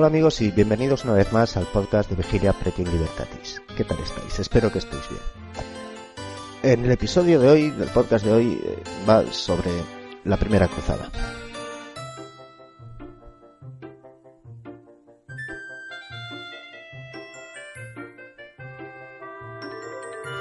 [0.00, 3.60] Hola amigos y bienvenidos una vez más al podcast de Vigilia Pretium Libertatis.
[3.76, 4.38] ¿Qué tal estáis?
[4.38, 5.20] Espero que estéis bien.
[6.62, 9.70] En el episodio de hoy, del podcast de hoy, eh, va sobre
[10.24, 11.10] la primera cruzada.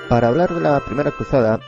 [0.07, 1.59] Para hablar de la primera cruzada,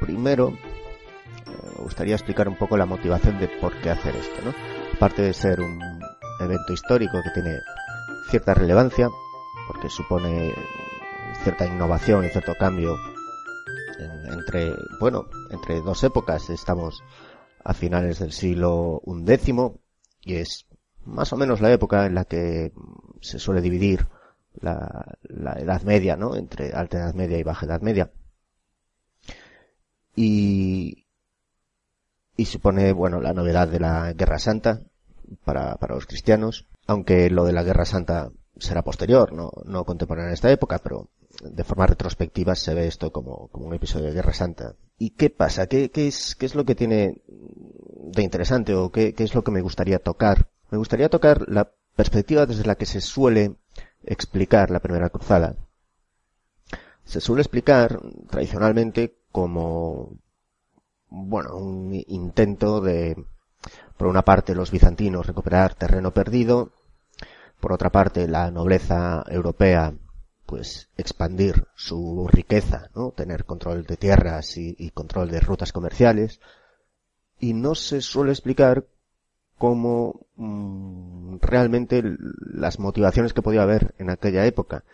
[0.00, 4.54] primero eh, me gustaría explicar un poco la motivación de por qué hacer esto, ¿no?
[4.94, 5.97] Aparte de ser un
[6.40, 7.60] evento histórico que tiene
[8.30, 9.08] cierta relevancia,
[9.66, 10.54] porque supone
[11.42, 12.96] cierta innovación y cierto cambio
[13.98, 16.50] en- entre, bueno, entre dos épocas.
[16.50, 17.02] Estamos
[17.64, 19.72] a finales del siglo XI
[20.22, 20.66] y es
[21.04, 22.72] más o menos la época en la que
[23.20, 24.06] se suele dividir
[24.60, 26.36] la, la Edad Media, ¿no?
[26.36, 28.10] Entre Alta Edad Media y Baja Edad Media.
[30.16, 31.06] Y,
[32.36, 34.80] y supone, bueno, la novedad de la Guerra Santa
[35.44, 40.28] para, para los cristianos, aunque lo de la Guerra Santa será posterior, no, no contemporáneo
[40.28, 41.08] en esta época, pero
[41.42, 44.74] de forma retrospectiva se ve esto como, como un episodio de Guerra Santa.
[44.98, 45.66] ¿Y qué pasa?
[45.66, 49.44] ¿Qué, qué es, qué es lo que tiene de interesante o qué, qué es lo
[49.44, 50.48] que me gustaría tocar?
[50.70, 53.56] Me gustaría tocar la perspectiva desde la que se suele
[54.04, 55.56] explicar la primera cruzada.
[57.04, 60.18] Se suele explicar tradicionalmente como,
[61.08, 63.16] bueno, un intento de,
[63.98, 66.70] por una parte los bizantinos recuperar terreno perdido,
[67.60, 69.92] por otra parte la nobleza europea
[70.46, 73.10] pues expandir su riqueza, ¿no?
[73.10, 76.40] tener control de tierras y, control de rutas comerciales,
[77.38, 78.86] y no se suele explicar
[79.58, 82.02] cómo mm, realmente
[82.38, 84.84] las motivaciones que podía haber en aquella época.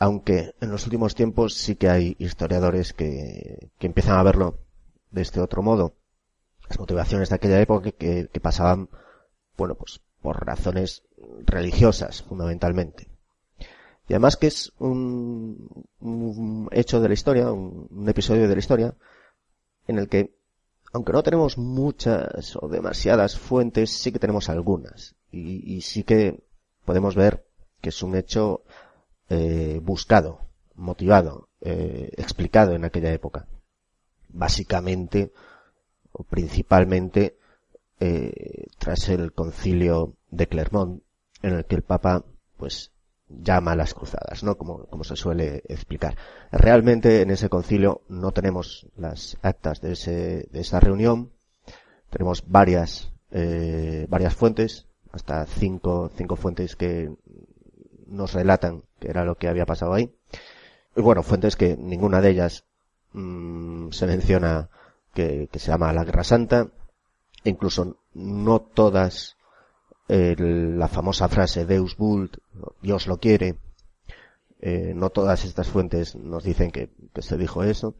[0.00, 4.58] Aunque en los últimos tiempos sí que hay historiadores que, que empiezan a verlo
[5.12, 5.94] de este otro modo.
[6.70, 8.88] Las motivaciones de aquella época que, que pasaban,
[9.58, 11.02] bueno, pues por razones
[11.44, 13.08] religiosas, fundamentalmente.
[14.08, 18.94] Y además que es un, hecho de la historia, un, episodio de la historia,
[19.86, 20.34] en el que,
[20.92, 25.14] aunque no tenemos muchas o demasiadas fuentes, sí que tenemos algunas.
[25.30, 26.42] Y, y sí que
[26.84, 27.46] podemos ver
[27.80, 28.62] que es un hecho
[29.28, 30.40] eh, buscado,
[30.74, 33.46] motivado, eh, explicado en aquella época.
[34.28, 35.32] Básicamente,
[36.12, 37.36] o principalmente,
[38.00, 41.02] eh, tras el concilio de Clermont,
[41.42, 42.24] en el que el Papa,
[42.56, 42.92] pues,
[43.28, 44.56] llama a las cruzadas, ¿no?
[44.56, 46.16] Como, como se suele explicar.
[46.50, 51.30] Realmente en ese concilio no tenemos las actas de ese, de esa reunión.
[52.10, 57.12] Tenemos varias, eh, varias fuentes, hasta cinco, cinco fuentes que
[58.06, 60.12] nos relatan que era lo que había pasado ahí.
[60.96, 62.64] Y bueno, fuentes que ninguna de ellas
[63.12, 64.68] mm, se menciona
[65.14, 66.68] que, se llama la Guerra Santa.
[67.44, 69.36] Incluso no todas
[70.08, 72.38] la famosa frase Deus vult,
[72.82, 73.58] Dios lo quiere,
[74.60, 77.94] eh, no todas estas fuentes nos dicen que, que se dijo eso.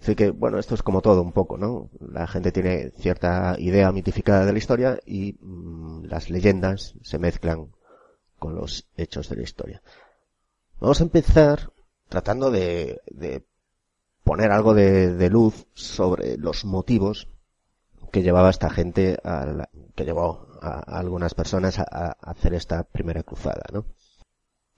[0.00, 1.88] Así que, bueno, esto es como todo un poco, ¿no?
[1.98, 7.68] La gente tiene cierta idea mitificada de la historia y mm, las leyendas se mezclan
[8.38, 9.82] con los hechos de la historia.
[10.78, 11.70] Vamos a empezar
[12.08, 13.44] tratando de, de
[14.24, 17.28] poner algo de, de luz sobre los motivos
[18.10, 23.22] que llevaba esta gente a la- que llevó a, algunas personas a, hacer esta primera
[23.22, 23.84] cruzada, ¿no?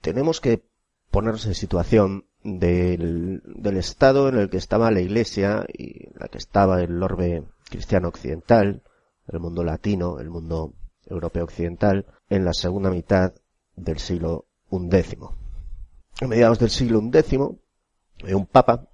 [0.01, 0.63] Tenemos que
[1.11, 3.41] ponernos en situación del,
[3.77, 8.07] estado en el que estaba la iglesia y en la que estaba el orbe cristiano
[8.07, 8.81] occidental,
[9.27, 10.73] el mundo latino, el mundo
[11.05, 13.33] europeo occidental, en la segunda mitad
[13.75, 15.17] del siglo XI.
[16.21, 17.37] A mediados del siglo XI,
[18.33, 18.87] un papa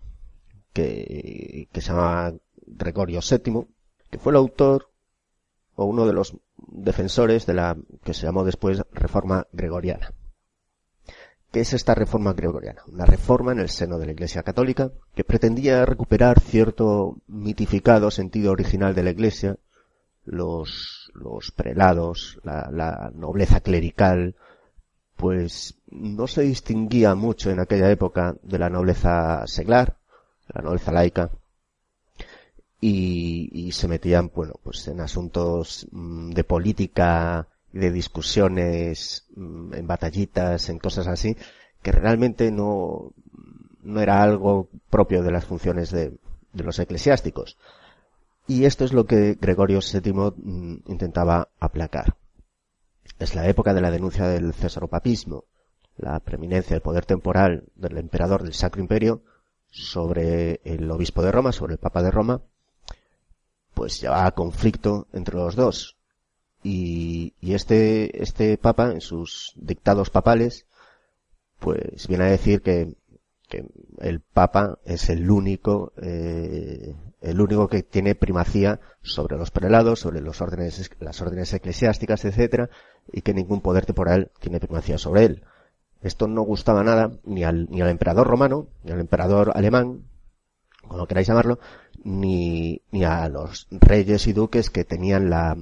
[0.74, 2.34] que, se llamaba
[2.66, 3.68] Gregorio VII,
[4.10, 4.90] que fue el autor
[5.76, 10.12] o uno de los defensores de la que se llamó después Reforma Gregoriana.
[11.52, 12.82] ¿Qué es esta reforma gregoriana?
[12.88, 18.52] Una reforma en el seno de la Iglesia Católica que pretendía recuperar cierto mitificado sentido
[18.52, 19.58] original de la Iglesia,
[20.26, 24.36] los, los prelados, la, la nobleza clerical,
[25.16, 29.98] pues no se distinguía mucho en aquella época de la nobleza seglar,
[30.54, 31.32] la nobleza laica,
[32.80, 39.88] y, y, se metían, bueno, pues en asuntos mm, de política, de discusiones, mm, en
[39.88, 41.38] batallitas, en cosas así,
[41.82, 43.14] que realmente no,
[43.84, 46.18] no era algo propio de las funciones de,
[46.52, 47.58] de los eclesiásticos.
[48.48, 52.18] Y esto es lo que Gregorio VII mm, intentaba aplacar.
[53.18, 55.46] Es la época de la denuncia del cesaropapismo,
[55.96, 59.22] la preeminencia del poder temporal del emperador del Sacro Imperio
[59.74, 62.42] sobre el obispo de Roma, sobre el papa de Roma,
[63.74, 65.98] pues llevaba conflicto entre los dos.
[66.62, 70.68] Y, y este, este papa, en sus dictados papales,
[71.60, 72.96] pues viene a decir que,
[73.50, 73.66] que
[74.00, 80.20] el papa es el único eh, el único que tiene primacía sobre los prelados, sobre
[80.20, 82.70] los órdenes, las órdenes eclesiásticas, etcétera,
[83.12, 85.44] y que ningún poder temporal tiene primacía sobre él.
[86.04, 90.04] Esto no gustaba nada ni al, ni al emperador romano, ni al emperador alemán,
[90.88, 91.60] como queráis llamarlo,
[92.04, 95.58] ni, a los reyes y duques que tenían la,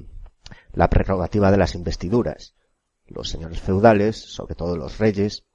[0.73, 2.55] la prerrogativa de las investiduras.
[3.05, 5.45] Los señores feudales, sobre todo los reyes,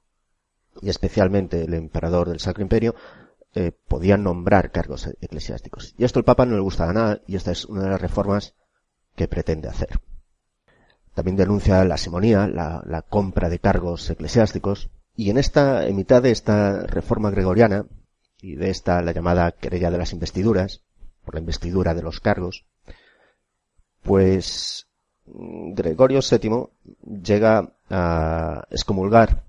[0.81, 2.95] y especialmente el emperador del Sacro Imperio,
[3.53, 5.95] eh, podían nombrar cargos eclesiásticos.
[5.97, 8.55] Y esto el Papa no le gustaba nada y esta es una de las reformas
[9.15, 9.99] que pretende hacer.
[11.17, 14.91] También denuncia la simonía, la, compra de cargos eclesiásticos.
[15.15, 17.87] Y en esta, en mitad de esta reforma gregoriana,
[18.39, 20.83] y de esta la llamada querella de las investiduras,
[21.25, 22.65] por la investidura de los cargos,
[24.03, 24.85] pues
[25.25, 26.67] Gregorio VII
[27.23, 29.43] llega a excomulgar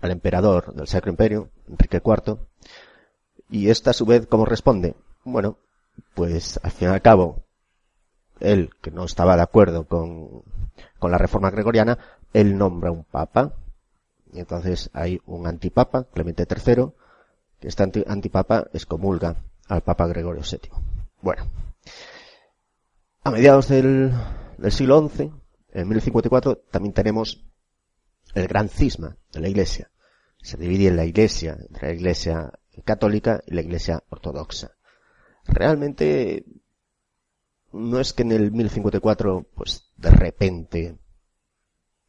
[0.00, 2.38] al emperador del Sacro Imperio, Enrique IV,
[3.50, 4.94] y esta a su vez, ¿cómo responde?
[5.24, 5.58] Bueno,
[6.14, 7.42] pues al fin y al cabo,
[8.38, 10.44] él, que no estaba de acuerdo con,
[10.98, 11.98] con la reforma gregoriana,
[12.32, 13.54] él nombra un papa,
[14.32, 16.86] y entonces hay un antipapa, Clemente III,
[17.60, 19.36] que este antipapa excomulga
[19.68, 20.70] al papa Gregorio VII.
[21.20, 21.48] Bueno,
[23.22, 24.12] a mediados del,
[24.58, 25.32] del siglo XI,
[25.72, 27.44] en 1054, también tenemos
[28.34, 29.90] el gran cisma de la iglesia.
[30.42, 32.52] Se divide en la iglesia, entre la iglesia
[32.84, 34.72] católica y la iglesia ortodoxa.
[35.46, 36.44] Realmente
[37.72, 40.98] no es que en el 1054 pues de repente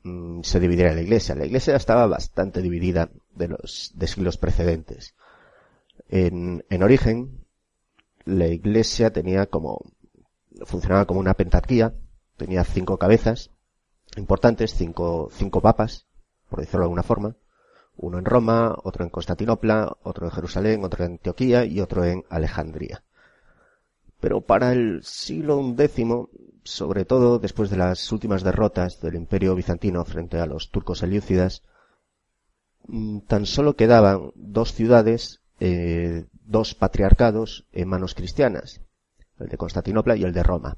[0.03, 1.35] mm, se dividiera la iglesia.
[1.35, 5.15] La iglesia estaba bastante dividida de los de siglos precedentes.
[6.09, 7.45] En, en origen,
[8.25, 9.81] la iglesia tenía como,
[10.65, 11.93] funcionaba como una pentarquía,
[12.37, 13.51] tenía cinco cabezas
[14.17, 16.05] importantes, cinco, cinco papas,
[16.49, 17.35] por decirlo de alguna forma,
[17.97, 22.23] uno en Roma, otro en Constantinopla, otro en Jerusalén, otro en Antioquía y otro en
[22.29, 23.03] Alejandría.
[24.19, 26.05] Pero para el siglo X,
[26.65, 31.61] sobre todo después de las últimas derrotas del imperio bizantino frente a los turcos eliúcidas,
[32.87, 38.81] mm, tan solo quedaban dos ciudades, eh, dos patriarcados en manos cristianas,
[39.39, 40.77] el de Constantinopla y el de Roma.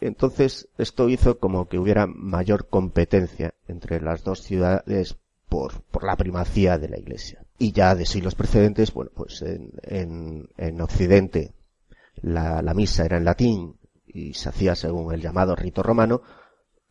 [0.00, 5.16] Entonces, esto hizo como que hubiera mayor competencia entre las dos ciudades
[5.48, 7.44] por, por la primacía de la Iglesia.
[7.58, 11.52] Y ya de siglos precedentes, bueno, pues en, en, en Occidente
[12.22, 13.78] la, la misa era en latín
[14.18, 16.22] y se hacía según el llamado rito romano,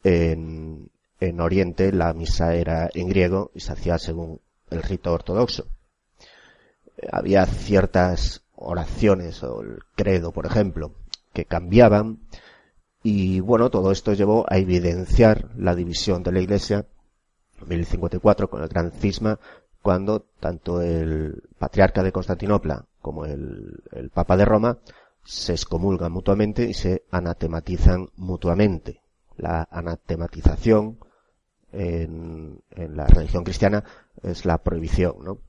[0.04, 0.90] en,
[1.20, 5.68] en Oriente la misa era en griego y se hacía según el rito ortodoxo.
[7.12, 10.94] Había ciertas oraciones o el credo, por ejemplo,
[11.34, 12.19] que cambiaban
[13.04, 16.86] y bueno, todo esto llevó a evidenciar la división de la iglesia
[17.66, 19.40] 1054 con el gran cisma
[19.81, 24.80] cuando tanto el patriarca de Constantinopla como el, el papa de Roma
[25.28, 29.02] se excomulgan mutuamente y se anatematizan mutuamente.
[29.36, 31.00] La anatematización
[31.74, 33.84] en, la religión cristiana
[34.24, 35.40] es la prohibición, ¿no?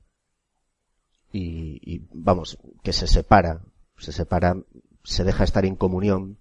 [1.31, 3.61] Y, vamos, que se separa,
[3.97, 4.57] se separa,
[5.03, 6.39] se deja estar en comunión,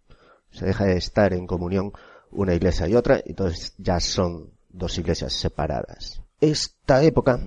[0.50, 1.92] se deja de estar en comunión
[2.32, 6.22] una iglesia y otra, y entonces ya son dos iglesias separadas.
[6.40, 7.38] Esta época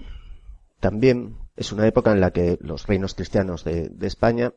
[0.79, 4.53] también es una época en la que los reinos cristianos de España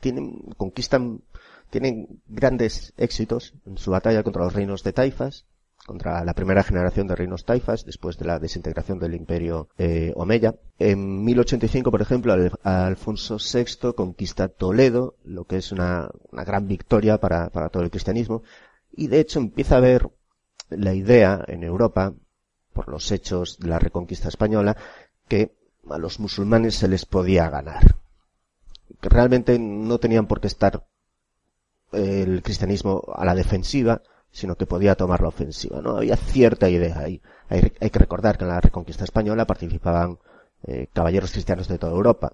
[0.00, 1.22] tienen, conquistan,
[1.70, 5.46] tienen grandes éxitos en su batalla contra los reinos de Taifas,
[5.86, 10.54] contra la primera generación de reinos taifas después de la desintegración del imperio eh, Omeya.
[10.78, 17.50] En 1085, por ejemplo, Alfonso VI conquista Toledo, lo que es una, gran victoria para,
[17.50, 18.42] para, todo el cristianismo,
[18.92, 20.10] y de hecho empieza a haber
[20.68, 22.14] la idea en Europa,
[22.72, 24.76] por los hechos de la reconquista española,
[25.28, 25.56] que
[25.88, 27.96] a los musulmanes se les podía ganar.
[29.00, 30.86] Que realmente no tenían por qué estar
[31.92, 35.96] el cristianismo a la defensiva, sino que podía tomar la ofensiva, ¿no?
[35.96, 37.20] Había cierta idea ahí.
[37.48, 40.18] Hay, hay que recordar que en la Reconquista Española participaban
[40.64, 42.32] eh, caballeros cristianos de toda Europa,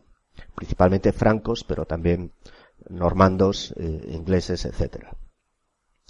[0.55, 2.33] principalmente francos, pero también
[2.89, 5.17] normandos, eh, ingleses, etcétera.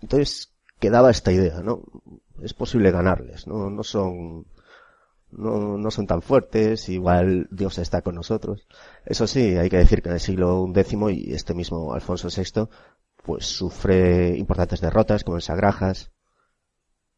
[0.02, 1.82] Entonces quedaba esta idea, ¿no?
[2.42, 4.46] Es posible ganarles, no, no son
[5.30, 8.66] no, no son tan fuertes, igual Dios está con nosotros.
[9.04, 12.68] Eso sí, hay que decir que en el siglo X y este mismo Alfonso VI,
[13.24, 16.10] pues sufre importantes derrotas como en Sagrajas,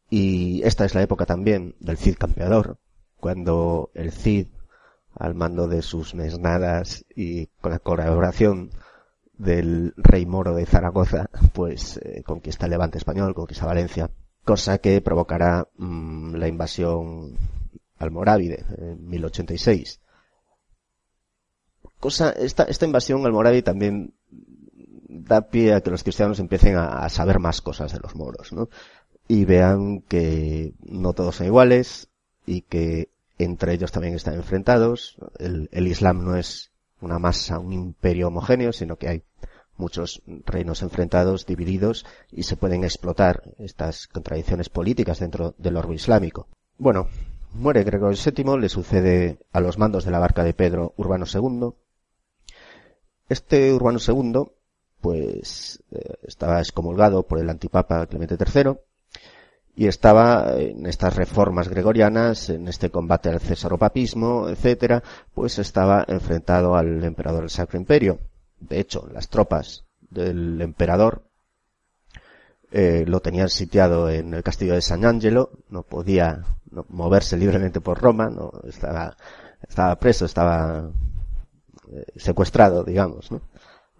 [0.09, 2.79] y esta es la época también del Cid campeador,
[3.19, 4.47] cuando el Cid,
[5.15, 8.71] al mando de sus mesnadas y con la colaboración
[9.37, 14.09] del rey moro de Zaragoza, pues eh, conquista el levante español, conquista Valencia,
[14.43, 17.37] cosa que provocará mm, la invasión
[17.99, 19.99] almorávide en 1086.
[21.99, 24.13] Cosa, esta, esta invasión almorávide también
[25.07, 28.69] da pie a que los cristianos empiecen a, saber más cosas de los moros, ¿no?
[29.27, 32.07] Y vean que no todos son iguales
[32.45, 35.17] y que entre ellos también están enfrentados.
[35.37, 39.23] El, el Islam no es una masa, un imperio homogéneo, sino que hay
[39.77, 46.47] muchos reinos enfrentados, divididos, y se pueden explotar estas contradicciones políticas dentro del orbe islámico.
[46.77, 47.07] Bueno,
[47.53, 51.73] muere Gregorio VII, le sucede a los mandos de la barca de Pedro Urbano II.
[53.27, 54.45] Este Urbano II,
[55.01, 58.73] pues, eh, estaba excomulgado por el antipapa Clemente III,
[59.75, 65.01] y estaba en estas reformas gregorianas, en este combate al cesaropapismo, etcétera,
[65.33, 68.19] pues estaba enfrentado al emperador del Sacro Imperio.
[68.59, 71.28] De hecho, las tropas del emperador
[72.71, 76.43] eh, lo tenían sitiado en el castillo de San Angelo, no podía
[76.89, 79.15] moverse libremente por Roma, no estaba,
[79.67, 80.91] estaba preso, estaba
[81.91, 83.41] eh, secuestrado, digamos, ¿no?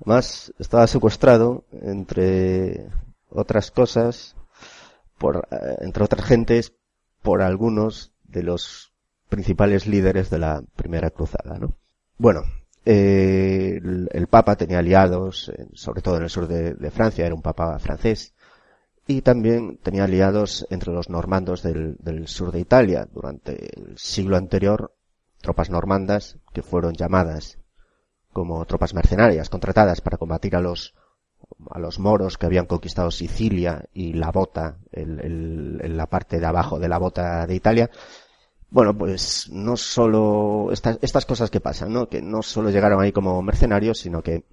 [0.01, 2.87] Además, estaba secuestrado entre
[3.29, 4.35] otras cosas
[5.17, 6.73] por, eh, entre otras gentes,
[7.21, 8.93] por algunos de los
[9.27, 11.75] principales líderes de la primera cruzada, ¿no?
[12.17, 12.43] Bueno,
[12.85, 13.79] eh,
[14.11, 18.33] el, Papa tenía aliados, sobre todo en el sur de, Francia, era un Papa francés,
[19.09, 23.07] y también tenía aliados entre los normandos del, del sur de Italia.
[23.11, 24.93] Durante el siglo anterior,
[25.41, 27.57] tropas normandas que fueron llamadas
[28.31, 30.93] como tropas mercenarias contratadas para combatir a los
[31.71, 36.77] a los moros que habían conquistado Sicilia y la bota, el, la parte de abajo
[36.77, 37.89] de la bota de Italia,
[38.69, 42.07] bueno, pues no solo estas, estas cosas que pasan, ¿no?
[42.07, 44.45] Que no solo llegaron ahí como mercenarios, sino que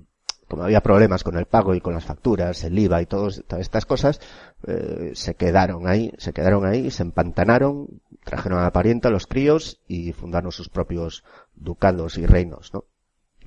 [0.49, 3.87] como había problemas con el pago y con las facturas, el IVA y todas estas
[3.87, 4.21] cosas,
[4.67, 9.27] eh, se quedaron ahí, se quedaron ahí, se empantanaron, trajeron a la parienta, a los
[9.27, 11.25] críos y fundaron sus propios
[11.55, 12.85] ducados y reinos, ¿no?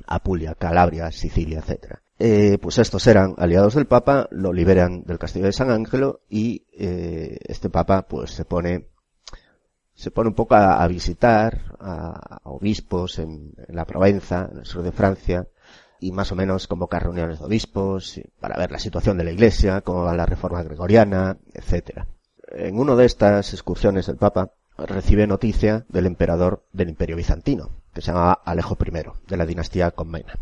[0.07, 2.01] Apulia, Calabria, Sicilia, etcétera.
[2.17, 6.65] Eh, pues estos eran aliados del Papa, lo liberan del castillo de San Ángelo y
[6.73, 8.87] eh, este Papa pues se pone
[9.93, 14.93] se pone un poco a, visitar a, obispos en, la Provenza, en el sur de
[14.93, 15.45] Francia,
[15.99, 19.81] y más o menos convoca reuniones de obispos para ver la situación de la Iglesia,
[19.81, 22.07] cómo va la reforma gregoriana, etcétera.
[22.51, 28.01] En una de estas excursiones el Papa recibe noticia del emperador del Imperio Bizantino, que
[28.01, 28.91] se llamaba Alejo I,
[29.27, 30.33] de la dinastía Comnena.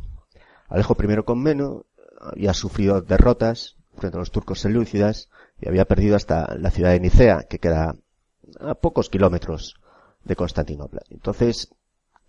[0.70, 1.86] Alejo I Comneno
[2.20, 7.00] había sufrido derrotas frente a los turcos selúcidas y había perdido hasta la ciudad de
[7.00, 7.96] Nicea, que queda
[8.60, 9.76] a pocos kilómetros
[10.24, 11.02] de Constantinopla.
[11.10, 11.74] Entonces,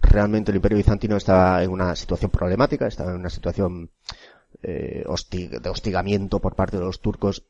[0.00, 3.90] realmente el imperio bizantino estaba en una situación problemática, estaba en una situación
[4.62, 7.44] eh, de hostigamiento por parte de los turcos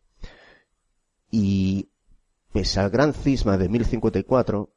[1.31, 1.89] y
[2.53, 4.71] pese al gran cisma de 1054,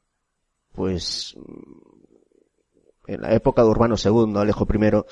[0.74, 1.36] pues
[3.08, 5.04] en la época de Urbano II, Alejo I,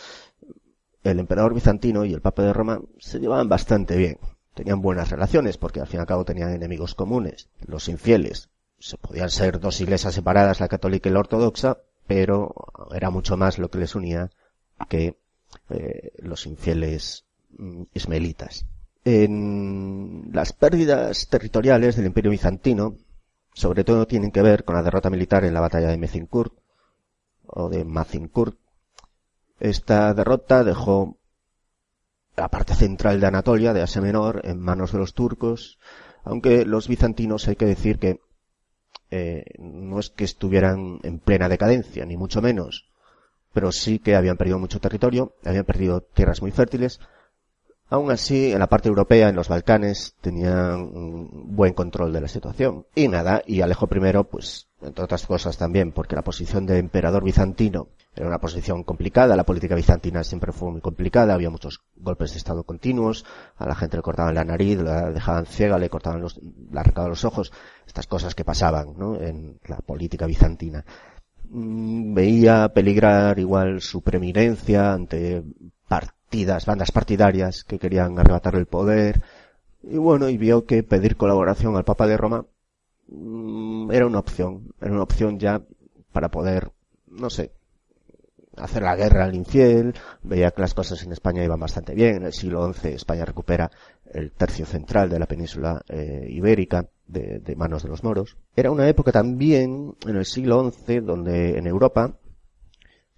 [1.04, 4.18] el emperador bizantino y el papa de Roma se llevaban bastante bien.
[4.54, 8.50] Tenían buenas relaciones porque al fin y al cabo tenían enemigos comunes, los infieles.
[8.78, 12.56] Se podían ser dos iglesias separadas, la católica y la ortodoxa, pero
[12.92, 14.32] era mucho más lo que les unía
[14.90, 15.20] que
[15.70, 17.26] eh, los infieles
[17.56, 18.66] mm, ismaelitas.
[19.06, 22.96] En las pérdidas territoriales del imperio bizantino,
[23.54, 26.54] sobre todo tienen que ver con la derrota militar en la batalla de Mezinkurt,
[27.46, 28.58] o de Mazinkurt,
[29.60, 31.16] esta derrota dejó
[32.36, 35.78] la parte central de Anatolia, de Asia Menor, en manos de los turcos,
[36.24, 38.20] aunque los bizantinos hay que decir que
[39.12, 42.90] eh, no es que estuvieran en plena decadencia, ni mucho menos,
[43.54, 47.00] pero sí que habían perdido mucho territorio, habían perdido tierras muy fértiles,
[47.92, 52.28] Aún así, en la parte europea, en los Balcanes, tenían un buen control de la
[52.28, 52.86] situación.
[52.94, 57.24] Y nada, y Alejo I, pues, entre otras cosas también, porque la posición de emperador
[57.24, 62.32] bizantino era una posición complicada, la política bizantina siempre fue muy complicada, había muchos golpes
[62.32, 63.26] de estado continuos,
[63.58, 66.40] a la gente le cortaban la nariz, la dejaban ciega, le cortaban los,
[66.72, 67.52] la arrancaban los ojos,
[67.88, 69.16] estas cosas que pasaban, ¿no?
[69.16, 70.86] En la política bizantina.
[71.50, 75.44] Mm, veía peligrar igual su preeminencia ante
[76.30, 79.24] partidas, bandas partidarias que querían arrebatarle el poder.
[79.82, 82.46] Y bueno, y vio que pedir colaboración al Papa de Roma
[83.08, 85.64] mm, era una opción, era una opción ya
[86.12, 86.72] para poder,
[87.08, 87.52] no sé,
[88.58, 92.26] hacer la guerra al infiel, veía que las cosas en España iban bastante bien, en
[92.26, 93.72] el siglo XI España recupera
[94.14, 98.38] el tercio central de la península eh, ibérica de, de, manos de los moros.
[98.56, 102.14] Era una época también, en el siglo XI, donde en Europa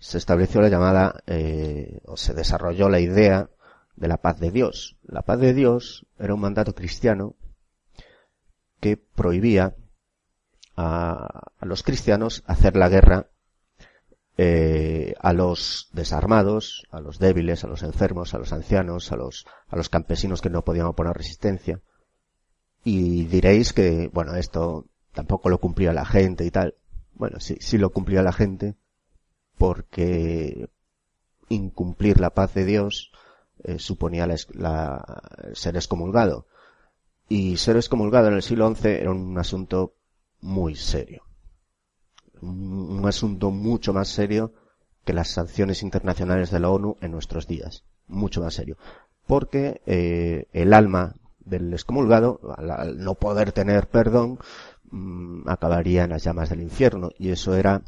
[0.01, 3.51] se estableció la llamada, eh, o se desarrolló la idea
[3.96, 4.98] de la paz de Dios.
[5.03, 7.36] La paz de Dios era un mandato cristiano
[8.79, 9.75] que prohibía
[10.75, 13.27] a, los cristianos hacer la guerra
[14.38, 19.46] eh, a los desarmados, a los débiles, a los enfermos, a los ancianos, a los,
[19.67, 21.79] a los campesinos que no podían oponer resistencia.
[22.84, 26.74] Y diréis que, bueno, esto tampoco lo cumplía la gente y tal.
[27.13, 28.77] Bueno, sí, sí lo cumplía la gente,
[29.61, 30.71] porque
[31.49, 33.11] incumplir la paz de Dios
[33.63, 35.21] eh, suponía la,
[35.53, 36.47] ser excomulgado.
[37.29, 39.93] Y ser excomulgado en el siglo XI era un asunto
[40.39, 41.25] muy serio.
[42.41, 44.51] Un, un asunto mucho más serio
[45.05, 47.83] que las sanciones internacionales de la ONU en nuestros días.
[48.07, 48.77] Mucho más serio.
[49.27, 54.39] Porque eh, el alma del excomulgado, al, no poder tener perdón,
[54.89, 57.11] mmm, acabaría en las llamas del infierno.
[57.19, 57.83] Y eso era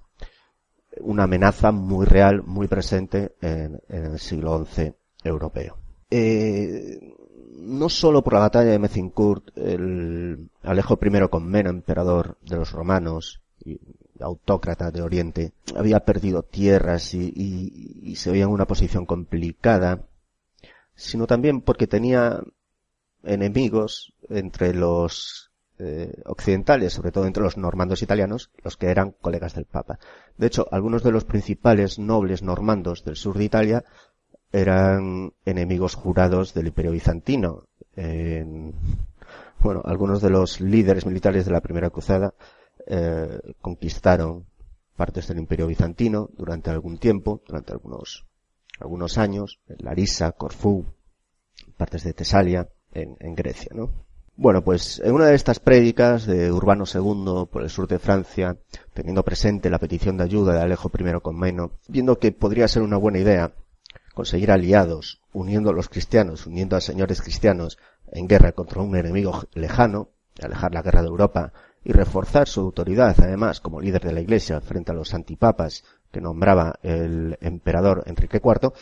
[1.01, 5.77] una amenaza muy real, muy presente en, el siglo XI europeo.
[6.09, 7.15] Eh,
[7.57, 13.41] no solo por la batalla de Mezincourt, el Alejo I Comneno, emperador de los romanos
[13.63, 13.79] y
[14.19, 20.05] autócrata de Oriente, había perdido tierras y, y, y se veía en una posición complicada,
[20.95, 22.41] sino también porque tenía
[23.23, 25.42] enemigos entre los
[25.79, 29.99] eh, occidentales, sobre todo entre los normandos italianos, los que eran colegas del Papa.
[30.37, 33.83] De hecho, algunos de los principales nobles normandos del sur de Italia
[34.51, 37.67] eran enemigos jurados del Imperio Bizantino.
[39.59, 42.33] bueno, algunos de los líderes militares de la Primera Cruzada
[42.85, 44.45] eh, conquistaron
[44.95, 48.25] partes del Imperio Bizantino durante algún tiempo, durante algunos
[48.79, 50.85] algunos años, en Larisa, Corfú,
[51.77, 53.91] partes de Tesalia, en, en Grecia, ¿no?
[54.35, 58.57] Bueno, pues en una de estas prédicas de Urbano II por el sur de Francia,
[58.93, 62.97] teniendo presente la petición de ayuda de Alejo I Comneno, viendo que podría ser una
[62.97, 63.53] buena idea
[64.15, 67.77] conseguir aliados, uniendo a los cristianos, uniendo a señores cristianos
[68.11, 70.09] en guerra contra un enemigo lejano,
[70.41, 74.61] alejar la guerra de Europa y reforzar su autoridad, además, como líder de la Iglesia
[74.61, 78.73] frente a los antipapas que nombraba el emperador Enrique IV,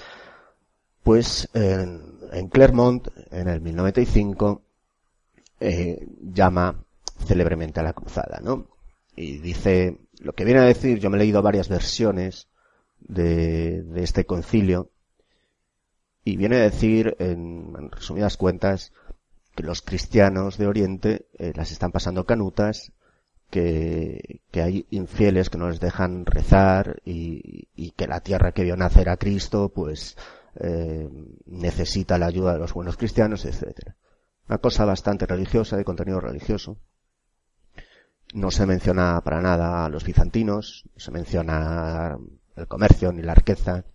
[1.04, 4.62] pues en, en Clermont, en el 1095,
[5.62, 6.84] eh, llama
[7.26, 8.68] célebremente a la cruzada, ¿no?
[9.16, 12.48] Y dice, lo que viene a decir, yo me he leído varias versiones
[13.00, 14.90] de, de este concilio,
[16.24, 18.92] y viene a decir, en, resumidas cuentas,
[19.56, 22.92] que los cristianos de Oriente eh, las están pasando canutas,
[23.50, 28.64] que, que, hay infieles que no les dejan rezar y, y, que la tierra que
[28.64, 30.16] vio nacer a Cristo, pues,
[30.56, 31.08] eh,
[31.46, 33.96] necesita la ayuda de los buenos cristianos, etcétera.
[34.52, 36.76] Una cosa bastante religiosa, de contenido religioso.
[38.34, 42.18] No se menciona para nada a los bizantinos, no se menciona
[42.58, 43.86] el comercio ni la riqueza,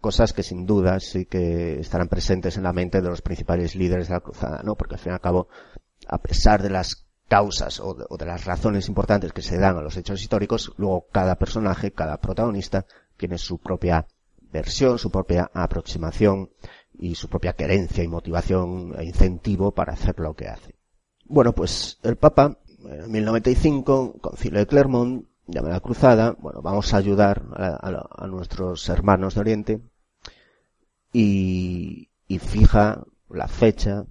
[0.00, 4.08] cosas que sin duda sí que estarán presentes en la mente de los principales líderes
[4.08, 4.76] de la cruzada, ¿no?
[4.76, 5.48] Porque al fin y al cabo,
[6.08, 9.76] a pesar de las causas o de, o de, las razones importantes que se dan
[9.76, 12.86] a los hechos históricos, luego cada personaje, cada protagonista
[13.18, 14.06] tiene su propia
[14.50, 16.48] versión, su propia aproximación
[16.98, 20.74] y su propia querencia y motivación e incentivo para hacer lo que hace.
[21.24, 26.96] Bueno, pues el Papa, en 1095, concilio de Clermont, llama la cruzada, bueno, vamos a
[26.96, 29.80] ayudar a, nuestros hermanos de Oriente
[31.12, 34.06] y, y fija la fecha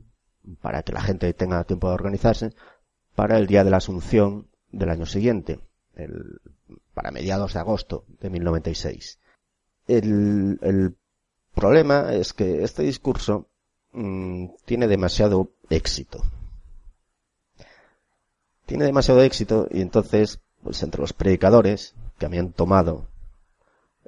[0.62, 2.54] para que la gente tenga tiempo de organizarse
[3.16, 5.60] para el día de la Asunción del año siguiente,
[5.96, 6.42] el,
[6.94, 9.20] para mediados de agosto de 1096.
[9.88, 10.98] El, el
[11.56, 13.48] problema es que este discurso
[13.94, 16.22] mmm, tiene demasiado éxito.
[18.66, 23.08] Tiene demasiado éxito y entonces, pues entre los predicadores que habían tomado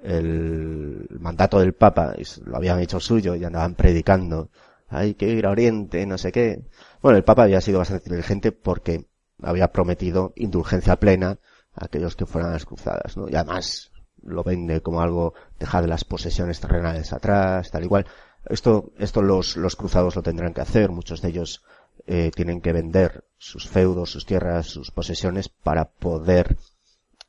[0.03, 4.49] el mandato del Papa y lo habían hecho suyo y andaban predicando
[4.89, 6.63] hay que ir a Oriente, no sé qué.
[7.01, 9.05] Bueno, el Papa había sido bastante inteligente porque
[9.41, 11.39] había prometido indulgencia plena
[11.73, 13.27] a aquellos que fueran a las cruzadas, ¿no?
[13.29, 13.91] Y además
[14.23, 18.05] lo vende como algo, dejar las posesiones terrenales atrás, tal igual.
[18.45, 21.63] Esto, esto los, los cruzados lo tendrán que hacer, muchos de ellos
[22.05, 26.55] eh, tienen que vender sus feudos, sus tierras, sus posesiones para poder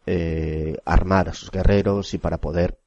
[0.06, 2.78] eh, armar a sus guerreros y para poder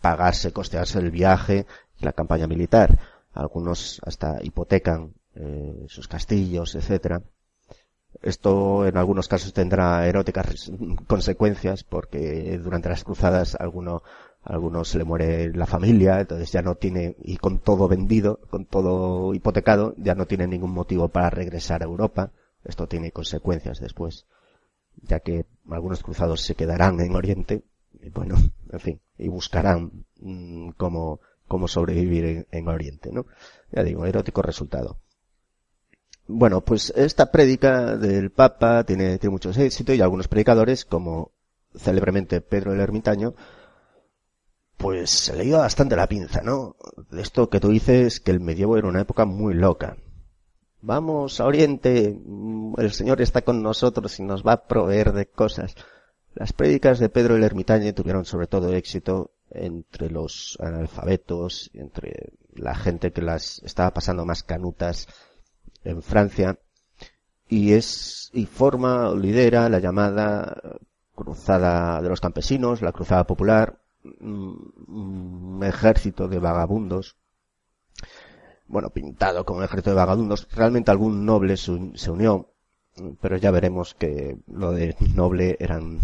[0.00, 1.66] pagarse, costearse el viaje
[1.98, 2.98] y la campaña militar.
[3.32, 7.22] Algunos hasta hipotecan eh, sus castillos, etcétera.
[8.22, 10.70] Esto en algunos casos tendrá eróticas
[11.06, 14.02] consecuencias porque durante las cruzadas alguno
[14.44, 18.66] algunos se le muere la familia, entonces ya no tiene, y con todo vendido, con
[18.66, 22.30] todo hipotecado, ya no tiene ningún motivo para regresar a Europa.
[22.62, 24.26] Esto tiene consecuencias después,
[25.02, 27.64] ya que algunos cruzados se quedarán en Oriente,
[28.02, 28.36] y bueno,
[28.70, 33.26] en fin, y buscarán mm, cómo, cómo sobrevivir en, Oriente, ¿no?
[33.72, 34.98] Ya digo, erótico resultado.
[36.26, 41.32] Bueno, pues esta prédica del Papa tiene, tiene mucho éxito y algunos predicadores, como
[41.76, 43.34] célebremente Pedro el Ermitaño,
[44.76, 46.76] pues se le iba bastante la pinza, ¿no?
[47.10, 49.96] De esto que tú dices que el medievo era una época muy loca.
[50.80, 55.26] Vamos a Oriente, mm, el Señor está con nosotros y nos va a proveer de
[55.26, 55.74] cosas.
[56.34, 62.74] Las prédicas de Pedro el Ermitaño tuvieron sobre todo éxito entre los analfabetos, entre la
[62.74, 65.06] gente que las estaba pasando más canutas
[65.84, 66.58] en Francia,
[67.48, 70.78] y es, y forma lidera la llamada
[71.14, 73.78] cruzada de los campesinos, la cruzada popular,
[74.20, 77.16] un ejército de vagabundos,
[78.66, 82.48] bueno, pintado como un ejército de vagabundos, realmente algún noble se unió,
[83.20, 85.98] pero ya veremos que lo de noble eran,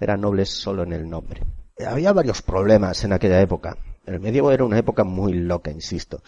[0.00, 1.42] eran nobles solo en el nombre.
[1.84, 3.76] Había varios problemas en aquella época.
[4.06, 6.22] El medievo era una época muy loca, insisto.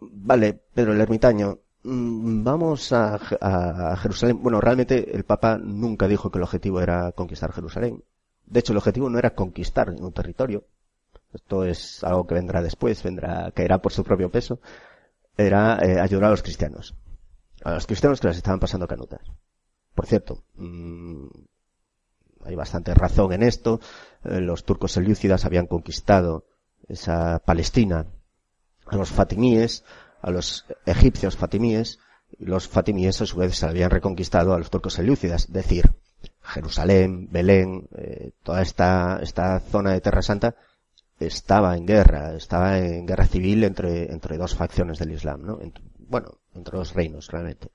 [0.00, 4.42] Vale, pero el ermitaño, mm, vamos a, a Jerusalén.
[4.42, 8.02] Bueno, realmente el Papa nunca dijo que el objetivo era conquistar Jerusalén.
[8.46, 10.64] De hecho, el objetivo no era conquistar un territorio.
[11.32, 14.60] Esto es algo que vendrá después, vendrá, caerá por su propio peso.
[15.36, 16.94] Era eh, ayudar a los cristianos.
[17.64, 19.20] A los cristianos que las estaban pasando canutas.
[19.94, 21.26] Por cierto, mmm,
[22.44, 23.80] hay bastante razón en esto.
[24.24, 26.44] Eh, los turcos selyúcidas habían conquistado
[26.88, 28.06] esa Palestina
[28.86, 29.84] a los fatimíes,
[30.24, 31.98] a los egipcios fatimíes,
[32.38, 35.44] los fatimíes a su vez se habían reconquistado a los turcos selyúcidas.
[35.44, 35.92] Es decir,
[36.40, 40.56] Jerusalén, Belén, eh, toda esta, esta zona de Tierra Santa
[41.20, 45.58] estaba en guerra, estaba en guerra civil entre, entre dos facciones del Islam, ¿no?
[45.98, 47.68] bueno, entre dos reinos, realmente.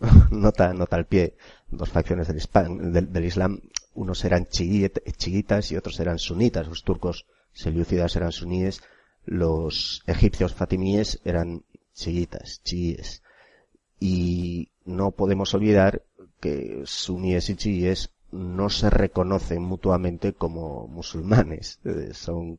[0.32, 1.36] nota, nota al pie,
[1.70, 3.60] dos facciones del, del, Islam,
[3.94, 8.82] unos eran chiitas y otros eran sunitas, los turcos selyúcidas eran suníes,
[9.24, 11.62] los egipcios fatimíes eran
[11.94, 13.22] chiitas, chiíes.
[14.00, 16.02] Y no podemos olvidar
[16.40, 22.58] que suníes y chiíes no se reconocen mutuamente como musulmanes, eh, son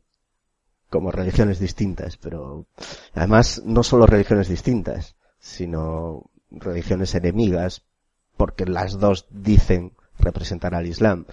[0.88, 2.66] como religiones distintas, pero
[3.14, 7.82] además no solo religiones distintas, sino religiones enemigas,
[8.36, 11.26] porque las dos dicen representar al Islam.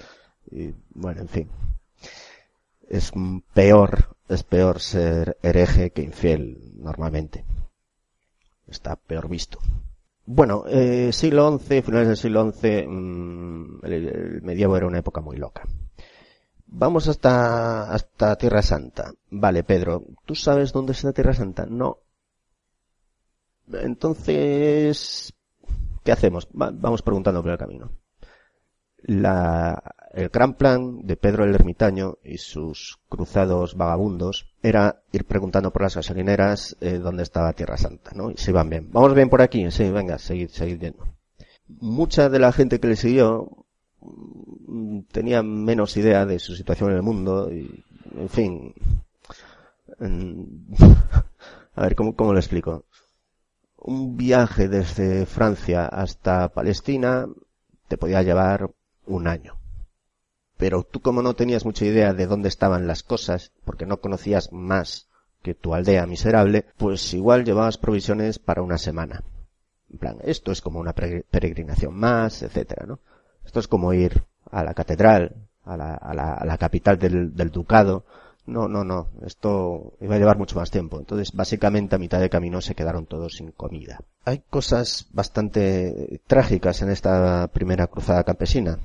[0.51, 1.49] Y, bueno, en fin.
[2.89, 3.11] Es
[3.53, 7.45] peor, es peor ser hereje que infiel normalmente.
[8.67, 9.59] Está peor visto.
[10.25, 15.37] Bueno, eh, siglo XI, finales del siglo XI, mm, el, medievo era una época muy
[15.37, 15.63] loca.
[16.67, 19.13] Vamos hasta, hasta Tierra Santa.
[19.29, 21.65] Vale, Pedro, ¿tú sabes dónde está Tierra Santa?
[21.65, 21.99] No.
[23.71, 25.33] Entonces,
[26.03, 26.47] ¿qué hacemos?
[26.51, 27.91] vamos preguntando por el camino
[29.03, 29.81] la,
[30.13, 35.81] el gran plan de Pedro el Ermitaño y sus cruzados vagabundos era ir preguntando por
[35.81, 38.29] las gasolineras eh, dónde estaba Tierra Santa, ¿no?
[38.29, 38.91] Y se iban bien.
[38.91, 41.07] Vamos bien por aquí, sí, venga, seguid, seguid yendo.
[41.67, 43.65] Mucha de la gente que le siguió
[44.01, 47.83] mm, tenía menos idea de su situación en el mundo y,
[48.15, 48.75] en fin,
[51.75, 52.85] a ver, ¿cómo, cómo lo explico?
[53.77, 57.27] Un viaje desde Francia hasta Palestina
[57.87, 58.69] te podía llevar
[59.07, 59.62] un año.
[60.63, 64.53] Pero tú como no tenías mucha idea de dónde estaban las cosas, porque no conocías
[64.53, 65.09] más
[65.41, 69.23] que tu aldea miserable, pues igual llevabas provisiones para una semana.
[69.91, 72.99] En plan, esto es como una peregrinación más, etcétera, ¿no?
[73.43, 77.35] Esto es como ir a la catedral, a la, a la, a la capital del,
[77.35, 78.05] del ducado.
[78.45, 79.09] No, no, no.
[79.25, 80.97] Esto iba a llevar mucho más tiempo.
[80.97, 83.99] Entonces, básicamente a mitad de camino se quedaron todos sin comida.
[84.23, 88.79] Hay cosas bastante trágicas en esta primera cruzada campesina.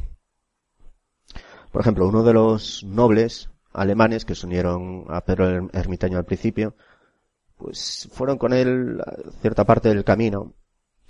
[1.73, 6.25] Por ejemplo, uno de los nobles alemanes que se unieron a Pedro el Ermitaño al
[6.25, 6.75] principio,
[7.57, 9.03] pues fueron con él
[9.41, 10.55] cierta parte del camino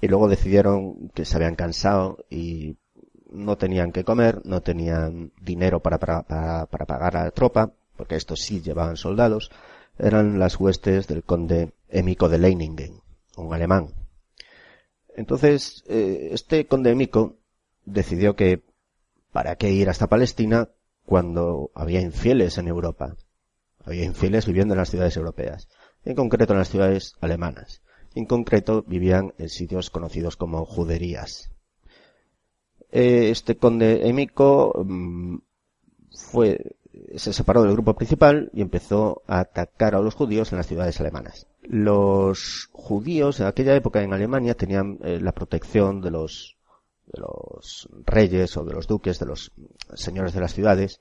[0.00, 2.76] y luego decidieron que se habían cansado y
[3.30, 8.16] no tenían que comer, no tenían dinero para, para, para, pagar a la tropa, porque
[8.16, 9.50] estos sí llevaban soldados,
[9.98, 13.00] eran las huestes del conde Emico de Leiningen,
[13.36, 13.88] un alemán.
[15.14, 17.36] Entonces, eh, este conde Emico
[17.84, 18.62] decidió que
[19.32, 20.68] para qué ir hasta Palestina
[21.04, 23.16] cuando había infieles en Europa.
[23.84, 25.68] Había infieles viviendo en las ciudades europeas,
[26.04, 27.82] en concreto en las ciudades alemanas.
[28.14, 31.50] En concreto vivían en sitios conocidos como juderías.
[32.90, 35.36] Eh, este conde Emico mm,
[36.10, 36.76] fue,
[37.16, 41.00] se separó del grupo principal y empezó a atacar a los judíos en las ciudades
[41.00, 41.46] alemanas.
[41.62, 46.57] Los judíos en aquella época en Alemania tenían eh, la protección de los,
[47.12, 49.52] de los reyes o de los duques, de los
[49.94, 51.00] señores de las ciudades,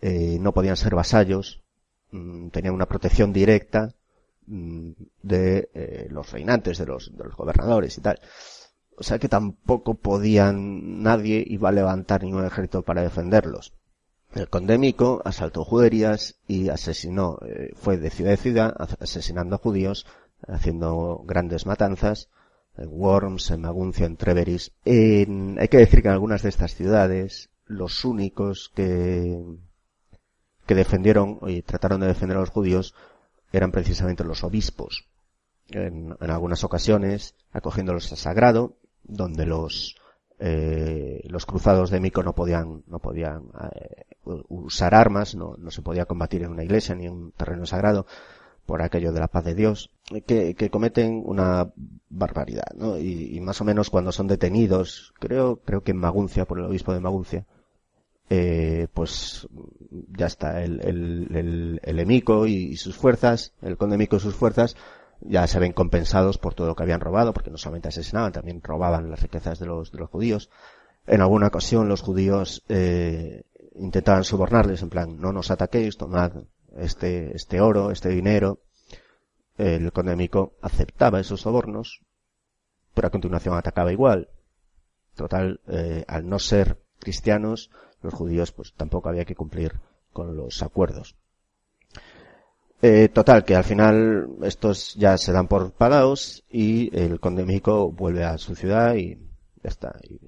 [0.00, 1.62] eh, no podían ser vasallos,
[2.10, 3.94] mm, tenían una protección directa
[4.46, 4.90] mm,
[5.22, 8.20] de los reinantes, de los, de los gobernadores y tal.
[8.96, 13.72] O sea que tampoco podían, nadie iba a levantar ningún ejército para defenderlos.
[14.34, 20.04] El conde Mico asaltó juderías y asesinó, eh, fue de ciudad en ciudad asesinando judíos,
[20.46, 22.28] haciendo grandes matanzas
[22.78, 24.72] en Worms, en Maguncia, en Treveris.
[24.84, 29.42] hay que decir que en algunas de estas ciudades, los únicos que,
[30.66, 32.94] que defendieron y trataron de defender a los judíos
[33.52, 35.06] eran precisamente los obispos.
[35.70, 39.96] En, en algunas ocasiones, acogiéndolos a sagrado, donde los
[40.40, 45.82] eh, los cruzados de Mico no podían no podían eh, usar armas, no, no se
[45.82, 48.06] podía combatir en una iglesia ni en un terreno sagrado
[48.64, 49.90] por aquello de la paz de Dios,
[50.26, 51.70] que, que cometen una
[52.08, 52.98] barbaridad, ¿no?
[52.98, 56.64] Y, y, más o menos cuando son detenidos, creo, creo que en Maguncia, por el
[56.64, 57.46] obispo de Maguncia,
[58.30, 59.48] eh, pues
[59.90, 64.34] ya está, el, el, el, el emico y, sus fuerzas, el conde Mico y sus
[64.34, 64.76] fuerzas,
[65.20, 68.62] ya se ven compensados por todo lo que habían robado, porque no solamente asesinaban, también
[68.62, 70.50] robaban las riquezas de los, de los judíos.
[71.06, 73.44] En alguna ocasión los judíos eh,
[73.74, 76.32] intentaban sobornarles, en plan, no nos ataquéis, tomad
[76.76, 78.60] este, este oro, este dinero.
[79.58, 82.00] El condémico aceptaba esos sobornos,
[82.94, 84.28] pero a continuación atacaba igual.
[85.16, 89.80] Total, eh, al no ser cristianos, los judíos pues tampoco había que cumplir
[90.12, 91.16] con los acuerdos.
[92.80, 97.90] Eh, total, que al final estos ya se dan por pagados y el conde Mico
[97.90, 99.16] vuelve a su ciudad y
[99.62, 99.96] ya está.
[100.08, 100.20] Y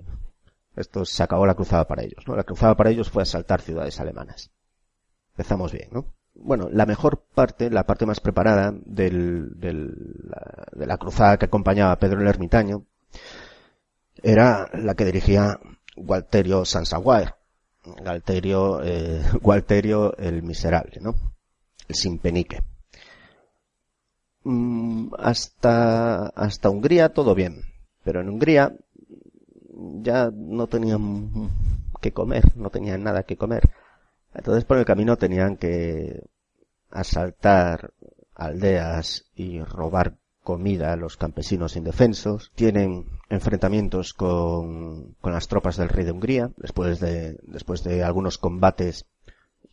[0.74, 2.34] esto se acabó la cruzada para ellos, ¿no?
[2.34, 4.50] La cruzada para ellos fue asaltar ciudades alemanas.
[5.34, 6.06] Empezamos bien, ¿no?
[6.42, 10.30] Bueno, la mejor parte, la parte más preparada del, del,
[10.72, 12.84] de la cruzada que acompañaba a Pedro el Ermitaño
[14.22, 15.58] era la que dirigía
[15.96, 17.34] Walterio Sansaguair.
[18.04, 21.14] Walterio, eh, Walterio el Miserable, ¿no?
[21.92, 22.62] sin penique.
[24.44, 27.62] Mm, hasta, hasta Hungría todo bien,
[28.04, 28.74] pero en Hungría
[30.02, 31.50] ya no tenían
[32.00, 33.70] que comer, no tenían nada que comer.
[34.34, 36.22] Entonces por el camino tenían que
[36.90, 37.92] asaltar
[38.34, 42.50] aldeas y robar comida a los campesinos indefensos.
[42.54, 46.50] Tienen enfrentamientos con, con las tropas del rey de Hungría.
[46.56, 49.06] Después de, después de algunos combates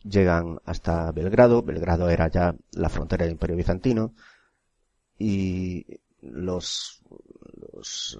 [0.02, 1.62] llegan hasta Belgrado.
[1.62, 4.14] Belgrado era ya la frontera del Imperio Bizantino.
[5.18, 5.86] Y
[6.20, 7.02] los,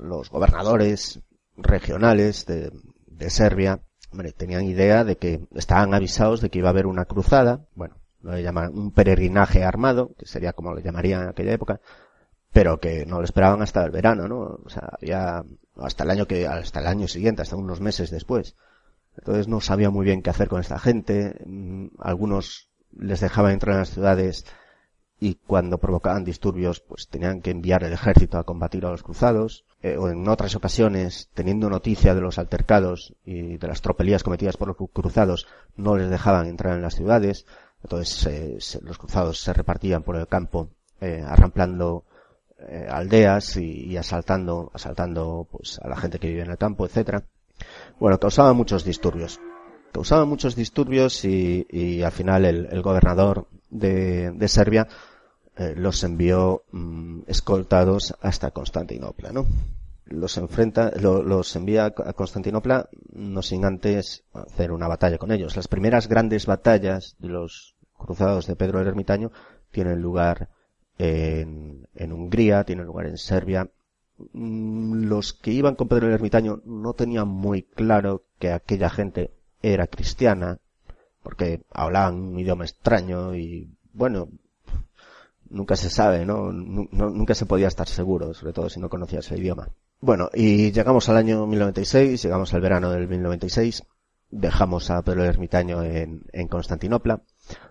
[0.01, 1.21] los, gobernadores
[1.57, 2.73] regionales de,
[3.07, 3.81] de Serbia
[4.37, 8.39] tenían idea de que estaban avisados de que iba a haber una cruzada, bueno, lo
[8.39, 11.81] llaman un peregrinaje armado, que sería como lo llamarían en aquella época,
[12.53, 14.61] pero que no lo esperaban hasta el verano, ¿no?
[14.65, 15.45] O sea, ya
[15.77, 18.57] hasta el año que, hasta el año siguiente, hasta unos meses después.
[19.17, 21.41] Entonces no sabía muy bien qué hacer con esta gente.
[21.45, 24.45] Mm, algunos les dejaban entrar en las ciudades
[25.21, 29.65] y cuando provocaban disturbios pues tenían que enviar el ejército a combatir a los cruzados
[29.83, 34.57] eh, o en otras ocasiones teniendo noticia de los altercados y de las tropelías cometidas
[34.57, 37.47] por los cruzados no les dejaban entrar en las ciudades
[37.83, 42.05] entonces los cruzados se repartían por el campo eh, arramplando
[42.61, 47.25] eh, aldeas y, asaltando asaltando pues a la gente que vive en el campo etcétera
[47.99, 49.41] bueno, causaba muchos disturbios.
[49.91, 54.89] Causaba muchos disturbios y, y al final el gobernador de, Serbia
[55.57, 59.47] eh, los envió mmm, escoltados hasta Constantinopla, ¿no?
[60.07, 65.55] Los enfrenta, lo, los envía a Constantinopla no sin antes hacer una batalla con ellos.
[65.55, 69.33] Las primeras grandes batallas de los cruzados de Pedro el Ermitaño
[69.71, 70.49] tienen lugar
[70.97, 73.69] en, en Hungría, tienen lugar en Serbia
[74.33, 79.31] Mm, los que iban con Pedro el Ermitaño no tenían muy claro que aquella gente
[79.63, 80.59] era cristiana,
[81.29, 84.31] porque hablaban un idioma extraño y, bueno,
[85.51, 86.51] nunca se sabe, ¿no?
[86.51, 89.69] Nunca se podía estar seguro, sobre todo si no conocías el idioma.
[90.01, 93.83] Bueno, y llegamos al año 1096, llegamos al verano del 1096,
[94.31, 97.21] dejamos a Pedro el Ermitaño en, Constantinopla,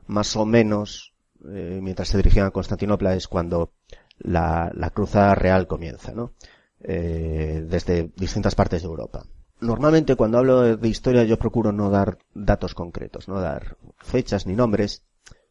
[0.06, 1.16] más o menos,
[1.50, 3.72] eh, mientras se dirigían a Constantinopla es cuando
[4.20, 6.34] la, la cruzada real comienza, ¿no?
[6.80, 9.26] Eh, desde distintas partes de Europa.
[9.60, 14.56] Normalmente cuando hablo de historia yo procuro no dar datos concretos, no dar fechas ni
[14.56, 15.04] nombres,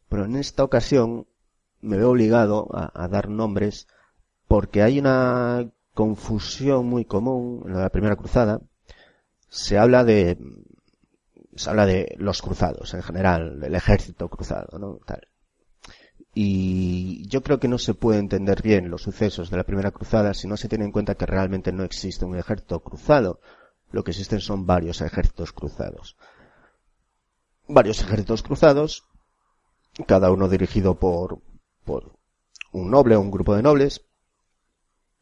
[0.07, 1.27] pero en esta ocasión
[1.81, 3.87] me veo obligado a, dar nombres
[4.47, 8.61] porque hay una confusión muy común en la primera cruzada.
[9.49, 10.37] Se habla de
[11.55, 14.99] se habla de los cruzados en general, del ejército cruzado, ¿no?
[15.05, 15.27] Tal.
[16.33, 20.35] Y yo creo que no se puede entender bien los sucesos de la primera cruzada
[20.35, 23.39] si no se tiene en cuenta que realmente no existe un ejército cruzado.
[23.91, 26.17] Lo que existen son varios ejércitos cruzados.
[27.67, 29.03] Varios ejércitos cruzados,
[30.05, 31.39] cada uno dirigido por,
[31.85, 32.17] por
[32.71, 34.07] un noble o un grupo de nobles,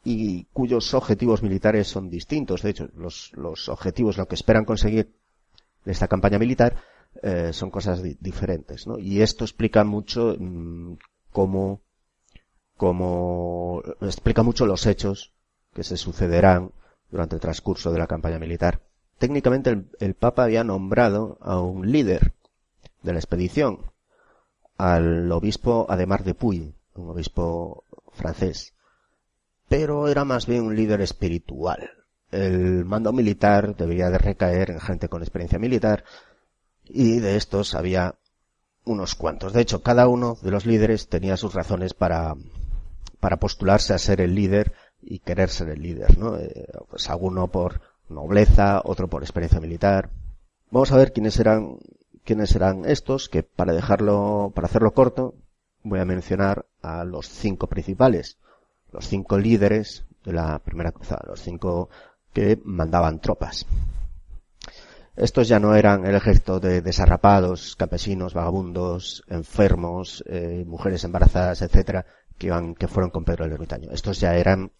[0.05, 2.61] y cuyos objetivos militares son distintos.
[2.61, 5.15] De hecho, los, objetivos, lo que esperan conseguir
[5.83, 6.75] de esta campaña militar,
[7.23, 8.99] eh, son cosas diferentes, ¿no?
[8.99, 10.97] Y esto explica mucho mm,
[11.31, 11.81] cómo,
[12.77, 15.33] cómo, explica mucho los hechos
[15.73, 16.71] que se sucederán
[17.09, 18.81] durante el transcurso de la campaña militar.
[19.17, 22.33] Técnicamente el, Papa había nombrado a un líder
[23.03, 23.91] de la expedición,
[24.77, 28.73] al obispo Ademar de Puy, un obispo francés,
[29.69, 31.89] pero era más bien un líder espiritual.
[32.31, 36.03] El mando militar debería de recaer en gente con experiencia militar
[36.83, 38.15] y de estos había
[38.83, 39.53] unos cuantos.
[39.53, 42.35] De hecho, cada uno de los líderes tenía sus razones para,
[43.19, 44.73] para postularse a ser el líder
[45.05, 46.37] y querer ser el líder, ¿no?
[46.37, 50.09] Eh, pues alguno por nobleza, otro por experiencia militar.
[50.71, 51.77] Vamos a ver quiénes eran,
[52.23, 55.35] quiénes eran estos, que para dejarlo, para hacerlo corto,
[55.83, 58.37] voy a mencionar a los cinco principales,
[58.91, 61.89] los cinco líderes de la primera cruzada, los cinco
[62.33, 63.65] que mandaban tropas.
[65.15, 72.05] Estos ya no eran el ejército de desarrapados, campesinos, vagabundos, enfermos, eh, mujeres embarazadas, etcétera,
[72.37, 73.91] que iban, que fueron con Pedro el Ermitaño.
[73.91, 74.71] Estos ya eran,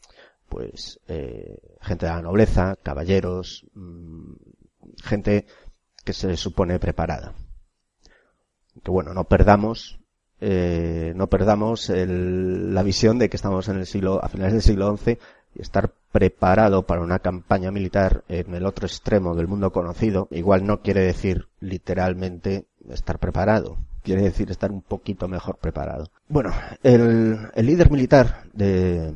[0.49, 4.33] pues, eh, gente de la nobleza, caballeros, mm,
[5.03, 5.45] gente
[6.03, 7.33] que se supone preparada.
[8.83, 9.99] Que bueno, no perdamos,
[10.41, 14.95] eh, no perdamos la visión de que estamos en el siglo, a finales del siglo
[14.97, 15.17] XI
[15.55, 20.65] y estar preparado para una campaña militar en el otro extremo del mundo conocido, igual
[20.65, 26.09] no quiere decir literalmente estar preparado, quiere decir estar un poquito mejor preparado.
[26.29, 26.53] Bueno,
[26.83, 29.13] el, líder militar de,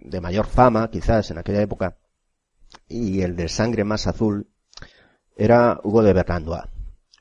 [0.00, 1.96] de mayor fama, quizás en aquella época,
[2.88, 4.48] y el de sangre más azul,
[5.36, 6.64] era Hugo de Bernandois.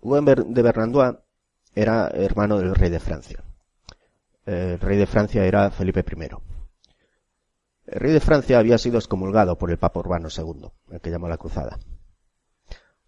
[0.02, 1.16] Hugo de Bernandois
[1.76, 3.44] era hermano del rey de Francia.
[4.46, 6.30] El rey de Francia era Felipe I.
[7.88, 11.30] El rey de Francia había sido excomulgado por el Papa Urbano II, el que llamó
[11.30, 11.78] la cruzada.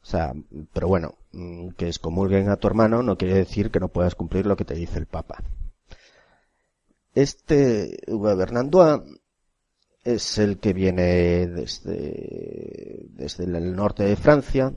[0.02, 0.34] O sea,
[0.74, 4.46] pero bueno, mm, que excomulguen a tu hermano no quiere decir que no puedas cumplir
[4.46, 5.44] lo que te dice el Papa.
[7.16, 9.02] Este Bernandois
[10.04, 14.74] es el que viene desde, desde el norte de Francia,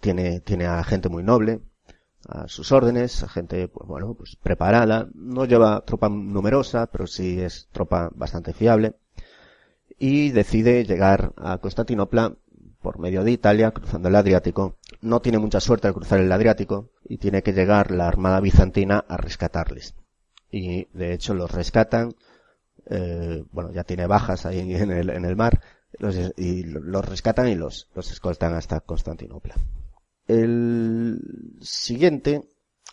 [0.00, 1.60] tiene, tiene a gente muy noble,
[2.28, 7.40] a sus órdenes, a gente, pues bueno, pues preparada, no lleva tropa numerosa, pero sí
[7.40, 8.94] es tropa bastante fiable,
[9.98, 12.34] y decide llegar a Constantinopla
[12.80, 14.76] por medio de Italia, cruzando el Adriático.
[15.02, 19.04] No tiene mucha suerte al cruzar el Adriático, y tiene que llegar la armada bizantina
[19.06, 19.94] a rescatarles.
[20.50, 22.14] Y de hecho los rescatan,
[22.86, 25.60] eh, bueno, ya tiene bajas ahí en el, en el mar,
[26.36, 29.54] y los rescatan y los, los escoltan hasta Constantinopla.
[30.26, 31.20] El
[31.60, 32.48] siguiente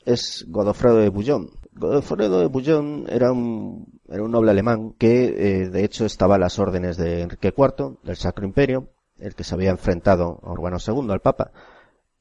[0.05, 1.49] es Godofredo de Bouillon.
[1.73, 6.39] Godofredo de Bouillon era un, era un noble alemán que, eh, de hecho, estaba a
[6.39, 10.77] las órdenes de Enrique IV, del Sacro Imperio, el que se había enfrentado a Urbano
[10.85, 11.51] II, al Papa.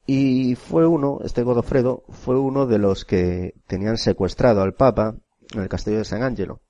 [0.05, 5.15] Y fue uno, este Godofredo, fue uno de los que tenían secuestrado al Papa
[5.53, 6.61] en el castillo de San Angelo.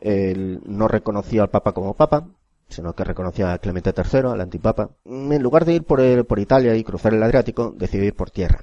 [0.00, 2.28] Él no reconocía al Papa como Papa,
[2.68, 4.90] sino que reconocía a Clemente III, al antipapa.
[5.04, 8.60] En lugar de ir por, por Italia y cruzar el Adriático, decidió ir por tierra.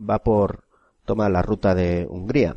[0.00, 0.64] Va por,
[1.04, 2.56] toma la ruta de Hungría,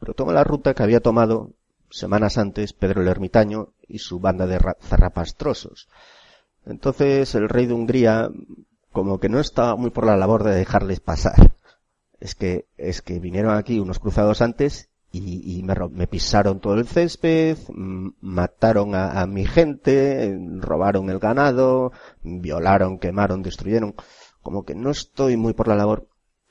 [0.00, 1.52] pero toma la ruta que había tomado
[1.90, 5.88] semanas antes Pedro el Ermitaño y su banda de zarrapastrosos.
[6.66, 8.30] Entonces el rey de Hungría
[8.92, 11.52] como que no estaba muy por la labor de dejarles pasar.
[12.20, 17.56] Es que, es que vinieron aquí unos cruzados antes y, me, pisaron todo el césped,
[18.20, 21.92] mataron a, mi gente, robaron el ganado,
[22.22, 23.94] violaron, quemaron, destruyeron.
[24.42, 26.08] Como que no estoy muy por la labor.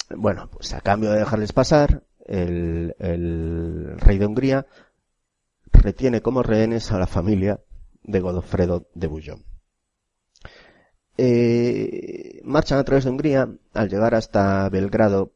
[0.10, 4.66] Bueno, pues a cambio de dejarles pasar, el, rey de Hungría
[5.72, 7.62] retiene como rehenes a la familia
[8.04, 9.46] de Godofredo de Bouillon.
[11.18, 15.34] Eh, marchan a través de Hungría, al llegar hasta Belgrado,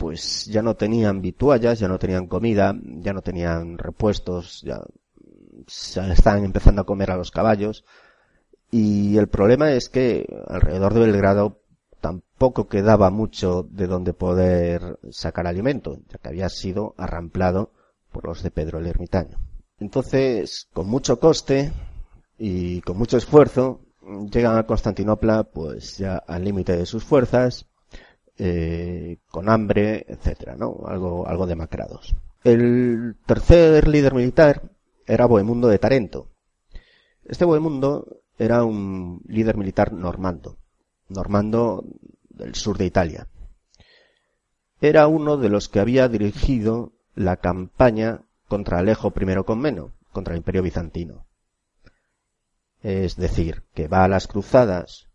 [0.00, 4.80] pues ya no tenían vituallas, ya no tenían comida, ya no tenían repuestos, ya,
[5.66, 7.84] estaban empezando a comer a los caballos.
[8.70, 11.60] Y el problema es que alrededor de Belgrado
[12.00, 17.70] tampoco quedaba mucho de donde poder sacar alimento, ya que había sido arramplado
[18.10, 19.36] por los de Pedro el Ermitaño.
[19.80, 21.74] Entonces, con mucho coste
[22.38, 23.82] y con mucho esfuerzo,
[24.32, 27.66] llegan a Constantinopla pues ya al límite de sus fuerzas,
[28.42, 30.80] eh, con hambre, etcétera, ¿no?
[30.86, 32.16] Algo, demacrados.
[32.42, 34.62] El tercer líder militar
[35.06, 36.30] era Bohemundo de Tarento.
[37.22, 40.56] Este Bohemundo era un líder militar normando,
[41.10, 41.84] normando
[42.30, 43.28] del sur de Italia.
[44.80, 50.38] Era uno de los que había dirigido la campaña contra Alejo I Comneno, contra el
[50.38, 51.26] Imperio Bizantino.
[52.82, 55.09] Es decir, que va a las cruzadas,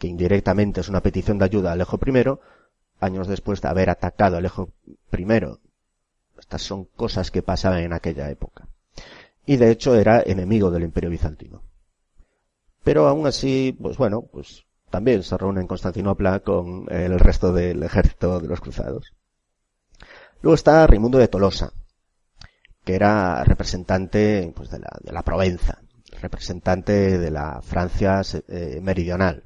[0.00, 2.24] que indirectamente es una petición de ayuda a Alejo I,
[3.00, 4.70] años después de haber atacado a Alejo
[5.12, 5.26] I.
[6.38, 8.66] Estas son cosas que pasaban en aquella época.
[9.44, 11.62] Y de hecho era enemigo del Imperio Bizantino.
[12.82, 17.82] Pero aún así, pues bueno, pues también se reúne en Constantinopla con el resto del
[17.82, 19.12] ejército de los cruzados.
[20.40, 21.74] Luego está Raimundo de Tolosa,
[22.86, 25.82] que era representante pues, de, la, de la Provenza,
[26.22, 29.44] representante de la Francia eh, meridional.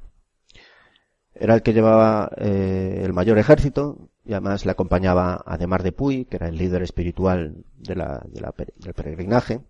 [1.35, 6.25] Era el que llevaba eh, el mayor ejército y además le acompañaba Ademar de Puy,
[6.25, 9.61] que era el líder espiritual de del peregrinaje.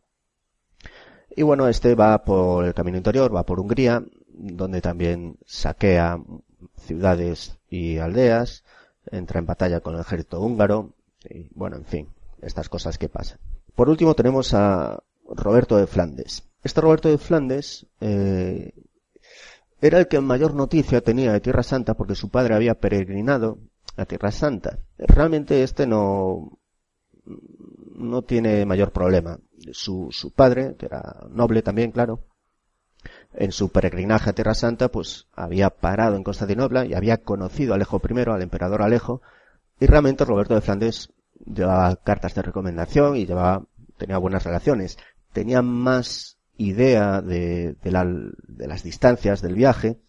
[1.35, 6.19] Y bueno, este va por el camino interior, va por Hungría, donde también saquea
[6.77, 8.63] ciudades y aldeas,
[9.11, 10.91] entra en batalla con el ejército húngaro,
[11.29, 12.07] y bueno, en fin,
[12.41, 13.39] estas cosas que pasan.
[13.75, 16.43] Por último tenemos a Roberto de Flandes.
[16.63, 18.71] Este Roberto de Flandes eh,
[19.81, 23.59] era el que mayor noticia tenía de Tierra Santa porque su padre había peregrinado
[23.97, 24.79] a Tierra Santa.
[24.97, 26.57] Realmente este no,
[27.95, 29.39] no tiene mayor problema.
[29.71, 32.21] Su, su padre, que era noble también, claro,
[33.33, 37.75] en su peregrinaje a Tierra Santa, pues había parado en Constantinopla y había conocido a
[37.75, 39.21] Alejo I, al emperador Alejo,
[39.79, 41.11] y realmente Roberto de Flandes
[41.45, 43.65] llevaba cartas de recomendación y llevaba,
[43.97, 44.97] tenía buenas relaciones.
[45.33, 49.99] Tenía más idea de, de, la, de las distancias del viaje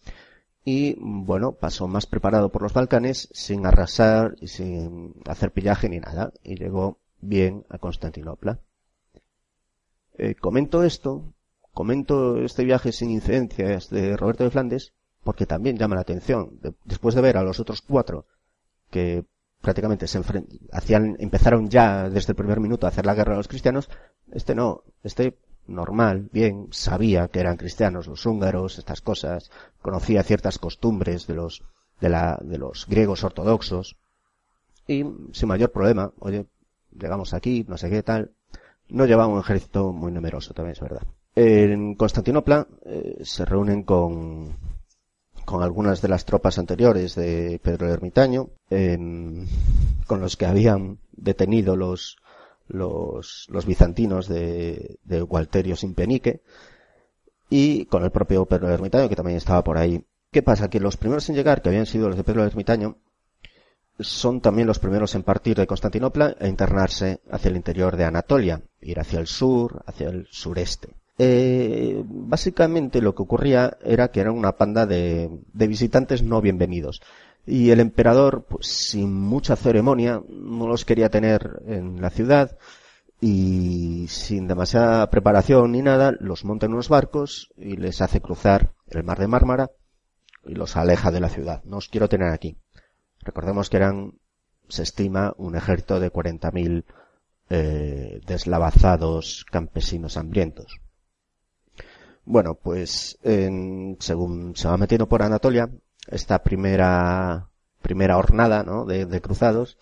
[0.69, 5.99] y bueno, pasó más preparado por los Balcanes sin arrasar y sin hacer pillaje ni
[5.99, 8.59] nada y llegó bien a Constantinopla.
[10.17, 11.33] Eh, comento esto,
[11.71, 14.93] comento este viaje sin incidencias de Roberto de Flandes
[15.23, 16.59] porque también llama la atención.
[16.83, 18.25] después de ver a los otros cuatro
[18.89, 19.25] que
[19.61, 20.21] prácticamente se
[20.71, 23.89] hacían, empezaron ya desde el primer minuto a hacer la guerra a los cristianos,
[24.31, 25.37] este no, este
[25.67, 29.51] normal, bien, sabía que eran cristianos los húngaros, estas cosas,
[29.81, 31.63] conocía ciertas costumbres de los,
[31.99, 33.97] de la, de los griegos ortodoxos,
[34.87, 35.03] y
[35.33, 36.45] sin mayor problema, oye,
[36.97, 38.31] llegamos aquí, no sé qué tal,
[38.89, 41.03] no llevaba un ejército muy numeroso, también es verdad.
[41.35, 44.55] En Constantinopla eh, se reúnen con,
[45.45, 51.75] con algunas de las tropas anteriores de Pedro el Ermitaño, con los que habían detenido
[51.75, 52.17] los,
[52.67, 56.41] los, los bizantinos de, de Gualterio Simpenique
[57.49, 60.03] y con el propio Pedro Ermitaño que también estaba por ahí.
[60.31, 60.69] ¿Qué pasa?
[60.69, 62.97] Que los primeros en llegar, que habían sido los de Pedro Ermitaño,
[63.99, 68.61] son también los primeros en partir de Constantinopla e internarse hacia el interior de Anatolia,
[68.81, 70.89] ir hacia el sur, hacia el sureste.
[71.17, 77.01] Eh, básicamente lo que ocurría era que era una panda de, de visitantes no bienvenidos
[77.47, 82.57] y el emperador, pues sin mucha ceremonia, no los quería tener en la ciudad
[83.21, 88.73] y sin demasiada preparación ni nada, los monta en unos barcos y les hace cruzar
[88.89, 89.71] el mar de Mármara
[90.43, 91.63] y los aleja de la ciudad.
[91.63, 92.57] No os quiero tener aquí.
[93.21, 94.19] Recordemos que eran,
[94.67, 96.83] se estima, un ejército de 40.000
[97.49, 100.81] eh, deslavazados campesinos hambrientos.
[102.25, 105.69] Bueno, pues en, según se va metiendo por Anatolia,
[106.07, 107.47] esta primera
[107.87, 108.85] primera hornada ¿no?
[108.85, 109.77] de, cruzados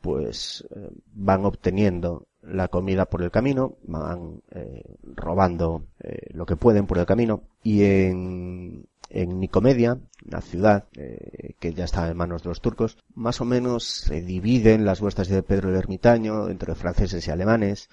[0.00, 4.84] pues eh, van obteniendo la comida por el camino, van eh,
[5.14, 10.84] robando eh, lo que pueden por el camino y en, en Nicomedia, la ciudad
[11.58, 15.28] que ya está en manos de los turcos, más o menos se dividen las huestas
[15.28, 17.90] de Pedro el Ermitaño entre franceses y alemanes,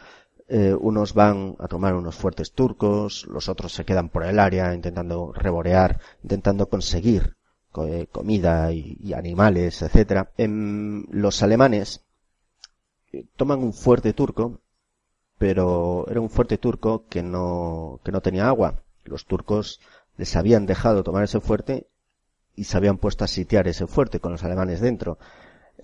[0.80, 5.34] unos van a tomar unos fuertes turcos, los otros se quedan por el área intentando
[5.34, 7.36] reborear, intentando conseguir
[8.12, 10.32] comida y, animales, etcétera.
[10.38, 12.02] En los alemanes
[13.36, 14.62] toman un fuerte turco,
[15.38, 18.84] pero era un fuerte turco que no, que no tenía agua.
[19.06, 19.82] Los turcos
[20.18, 21.88] les habían dejado tomar ese fuerte
[22.56, 25.18] y se habían puesto a sitiar ese fuerte con los alemanes dentro.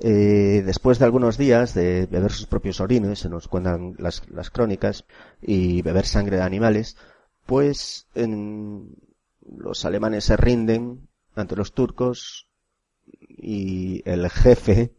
[0.01, 4.49] Eh, después de algunos días de beber sus propios orines, se nos cuentan las, las
[4.49, 5.03] crónicas,
[5.41, 6.95] y beber sangre de animales,
[7.45, 8.95] pues en,
[9.57, 12.47] los alemanes se rinden ante los turcos
[13.27, 14.93] y el jefe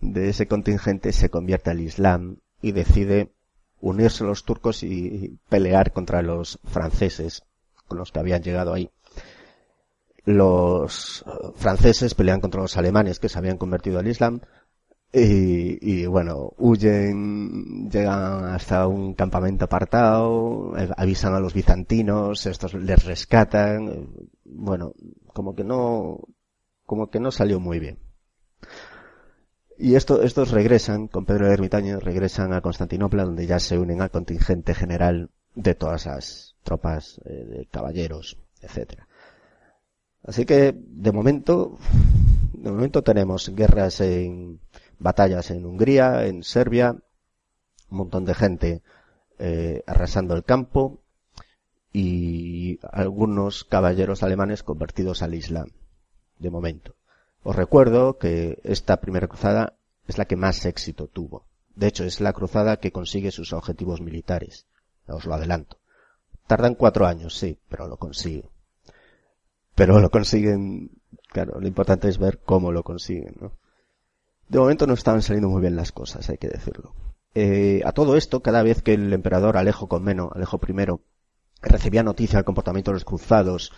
[0.00, 3.32] de ese contingente se convierte al Islam y decide
[3.80, 7.44] unirse a los turcos y pelear contra los franceses
[7.86, 8.90] con los que habían llegado ahí.
[10.24, 11.24] Los
[11.56, 14.40] franceses pelean contra los alemanes que se habían convertido al Islam
[15.10, 24.10] y, bueno, huyen, llegan hasta un campamento apartado, avisan a los bizantinos, estos les rescatan,
[24.44, 24.92] bueno,
[25.38, 26.18] como que no,
[26.84, 28.00] como que no salió muy bien.
[29.78, 34.02] Y esto, estos regresan, con Pedro de Ermitaño, regresan a Constantinopla, donde ya se unen
[34.02, 39.06] al contingente general de todas las tropas eh, de caballeros, etcétera.
[40.24, 41.78] Así que, de momento,
[42.52, 44.58] de momento tenemos guerras en,
[44.98, 46.96] batallas en Hungría, en Serbia,
[47.90, 48.82] un montón de gente
[49.38, 51.04] eh, arrasando el campo
[51.98, 55.68] y algunos caballeros alemanes convertidos al Islam,
[56.38, 56.94] de momento.
[57.42, 59.74] Os recuerdo que esta primera cruzada
[60.06, 61.46] es la que más éxito tuvo.
[61.74, 64.66] De hecho, es la cruzada que consigue sus objetivos militares.
[65.06, 65.78] Os lo adelanto.
[66.46, 68.48] Tardan cuatro años, sí, pero lo consigue
[69.78, 70.90] pero lo consiguen,
[71.28, 73.52] claro, lo importante es ver cómo lo consiguen, ¿no?
[74.48, 76.94] De momento no estaban saliendo muy bien las cosas, hay que decirlo.
[77.36, 80.72] Eh, a todo esto, cada vez que el emperador Alejo Comneno, Alejo I,
[81.62, 83.72] recibía noticia del comportamiento de los cruzados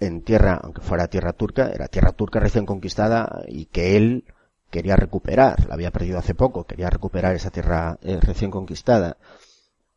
[0.00, 4.24] en tierra, aunque fuera tierra turca, era tierra turca recién conquistada y que él
[4.70, 9.16] quería recuperar, la había perdido hace poco, quería recuperar esa tierra eh, recién conquistada.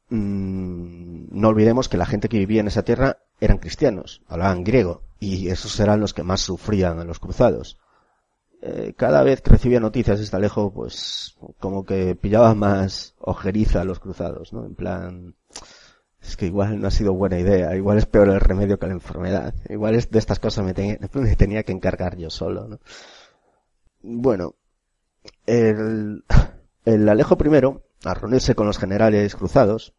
[0.10, 5.04] Mm, no olvidemos que la gente que vivía en esa tierra eran cristianos, hablaban griego,
[5.20, 7.78] y esos eran los que más sufrían en los cruzados.
[8.62, 13.86] Eh, cada vez que recibía noticias de Estalejo, pues como que pillaba más ojeriza a
[13.86, 14.66] los cruzados, ¿no?
[14.66, 15.36] En plan,
[16.22, 18.94] es que igual no ha sido buena idea, igual es peor el remedio que la
[18.94, 22.80] enfermedad, igual es de estas cosas me, tenía que encargar yo solo, ¿no?
[24.04, 24.56] Bueno,
[25.46, 26.24] el,
[26.86, 29.94] el Alejo I, al reunirse con los generales cruzados,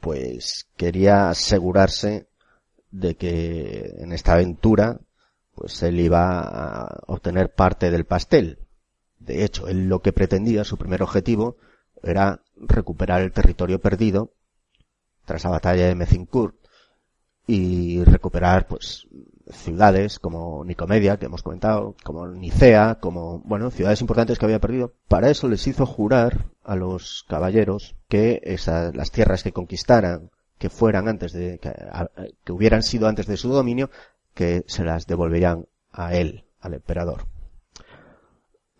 [0.00, 2.28] pues quería asegurarse
[2.90, 5.00] de que en esta aventura
[5.54, 8.58] pues él iba a obtener parte del pastel.
[9.18, 11.56] De hecho, él lo que pretendía, su primer objetivo,
[12.02, 14.35] era recuperar el territorio perdido
[15.26, 16.56] tras la batalla de Mezincourt
[17.46, 19.06] y recuperar pues
[19.50, 24.94] ciudades como Nicomedia, que hemos comentado, como Nicea, como, bueno, ciudades importantes que había perdido.
[25.08, 30.70] Para eso les hizo jurar a los caballeros que esas, las tierras que conquistaran que
[30.70, 33.90] fueran antes de, que, hubieran sido antes de su dominio,
[34.34, 37.26] que se las devolverían a él, al emperador.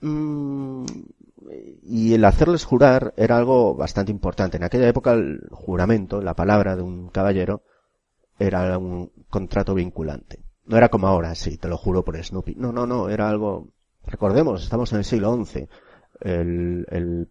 [0.00, 0.86] Mm,
[1.82, 4.56] y el hacerles jurar era algo bastante importante.
[4.56, 7.62] En aquella época el juramento, la palabra de un caballero,
[8.38, 10.44] era un contrato vinculante.
[10.64, 12.56] No era como ahora, sí, te lo juro por Snoopy.
[12.56, 13.68] No, no, no, era algo,
[14.04, 15.68] recordemos, estamos en el siglo XI.
[16.20, 17.30] El, el,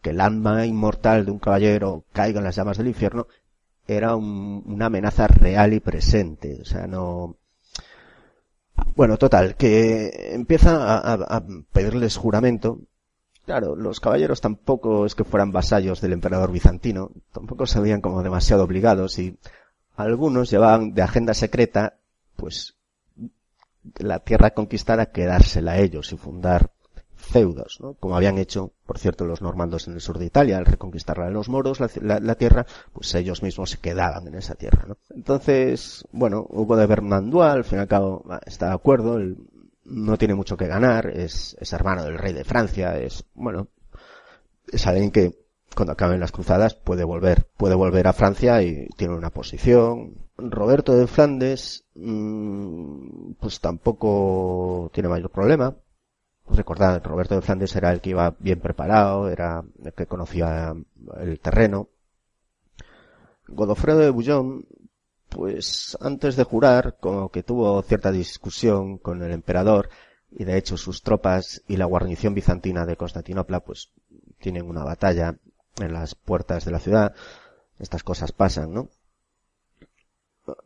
[0.00, 3.26] que el alma inmortal de un caballero caiga en las llamas del infierno
[3.86, 6.58] era una amenaza real y presente.
[6.60, 7.38] O sea, no...
[8.96, 12.80] Bueno, total, que empieza a, pedirles juramento.
[13.44, 18.22] Claro, los caballeros tampoco es que fueran vasallos del emperador bizantino, tampoco se veían como
[18.22, 19.36] demasiado obligados y
[19.96, 21.98] algunos llevaban de agenda secreta,
[22.36, 22.74] pues,
[23.98, 26.70] la tierra conquistada quedársela a ellos y fundar
[27.14, 27.94] feudos, ¿no?
[27.94, 31.30] Como habían hecho, por cierto, los normandos en el sur de Italia, al reconquistar a
[31.30, 34.96] los moros la, tierra, pues ellos mismos se quedaban en esa tierra, ¿no?
[35.10, 39.36] Entonces, bueno, Hugo de Bernandua, al fin y al cabo, está de acuerdo, él
[39.84, 43.68] no tiene mucho que ganar, es, es hermano del rey de Francia, es, bueno,
[44.68, 45.38] es alguien que
[45.74, 50.14] cuando acaben las cruzadas puede volver, puede volver a Francia y tiene una posición.
[50.36, 55.74] Roberto de Flandes, mm, pues tampoco tiene mayor problema,
[56.50, 60.74] recordad, Roberto de Flandes era el que iba bien preparado, era el que conocía
[61.20, 61.88] el terreno.
[63.48, 64.66] Godofredo de Bouillon,
[65.34, 69.90] pues antes de jurar, como que tuvo cierta discusión con el emperador,
[70.30, 73.90] y de hecho sus tropas y la guarnición bizantina de Constantinopla, pues
[74.38, 75.36] tienen una batalla
[75.80, 77.14] en las puertas de la ciudad.
[77.80, 78.88] Estas cosas pasan, ¿no?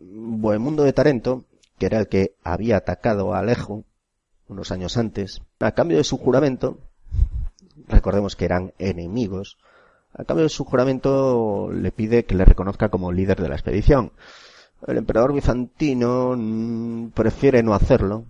[0.00, 1.44] Bohemundo de Tarento,
[1.78, 3.84] que era el que había atacado a Alejo,
[4.48, 6.78] unos años antes, a cambio de su juramento,
[7.86, 9.56] recordemos que eran enemigos,
[10.12, 14.12] a cambio de su juramento le pide que le reconozca como líder de la expedición.
[14.86, 18.24] El emperador bizantino prefiere no hacerlo,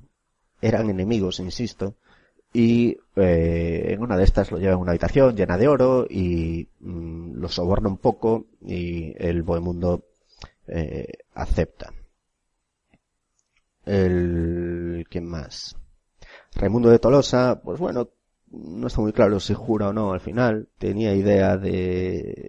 [0.61, 1.94] eran enemigos, insisto,
[2.53, 6.68] y eh, en una de estas lo lleva a una habitación llena de oro y
[6.80, 10.05] mm, lo soborna un poco y el Bohemundo
[10.66, 11.92] eh, acepta.
[13.84, 15.07] El...
[15.11, 15.76] ¿Quién más?
[16.55, 18.09] Raimundo de Tolosa, pues bueno,
[18.51, 20.68] no está muy claro si jura o no al final.
[20.78, 22.49] Tenía idea de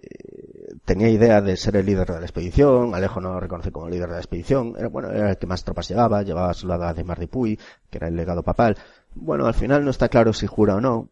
[0.84, 2.94] tenía idea de ser el líder de la expedición.
[2.94, 4.74] Alejo no lo reconoce como líder de la expedición.
[4.78, 6.22] Era bueno, era el que más tropas llevaba.
[6.22, 7.58] Llevaba a su lado a de Mardipuy,
[7.90, 8.76] que era el legado papal.
[9.14, 11.08] Bueno, al final no está claro si jura o no.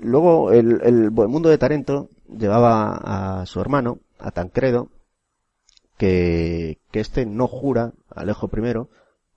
[0.00, 4.88] Luego el, el mundo de Tarento llevaba a su hermano, a Tancredo,
[5.96, 8.88] que, que este no jura, Alejo primero,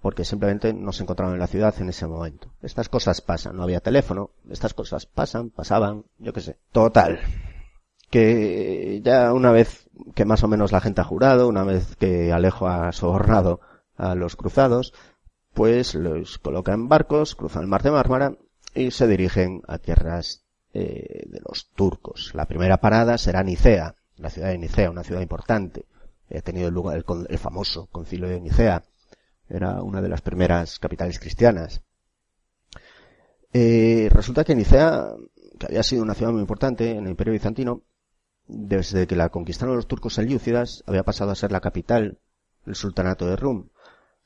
[0.01, 2.49] porque simplemente no se encontraban en la ciudad en ese momento.
[2.61, 6.57] Estas cosas pasan, no había teléfono, estas cosas pasan, pasaban, yo qué sé.
[6.72, 7.20] Total.
[8.10, 12.32] Que ya una vez que más o menos la gente ha jurado, una vez que
[12.32, 13.60] Alejo ha sobornado
[13.95, 14.93] a los cruzados,
[15.53, 18.38] pues los coloca en barcos, cruzan el mar de Mármara
[18.74, 22.32] y se dirigen a tierras eh, de los turcos.
[22.36, 25.86] La primera parada será Nicea, la ciudad de Nicea, una ciudad importante.
[26.30, 28.84] Ha tenido lugar el, famoso concilio de Nicea,
[29.49, 31.82] era una de las primeras capitales cristianas.
[33.53, 35.08] Eh, resulta que Nicea,
[35.58, 37.82] que había sido una ciudad muy importante en el Imperio Bizantino,
[38.48, 42.18] desde que la conquistaron los turcos selyúcidas, había pasado a ser la capital
[42.66, 43.70] del sultanato de Rum.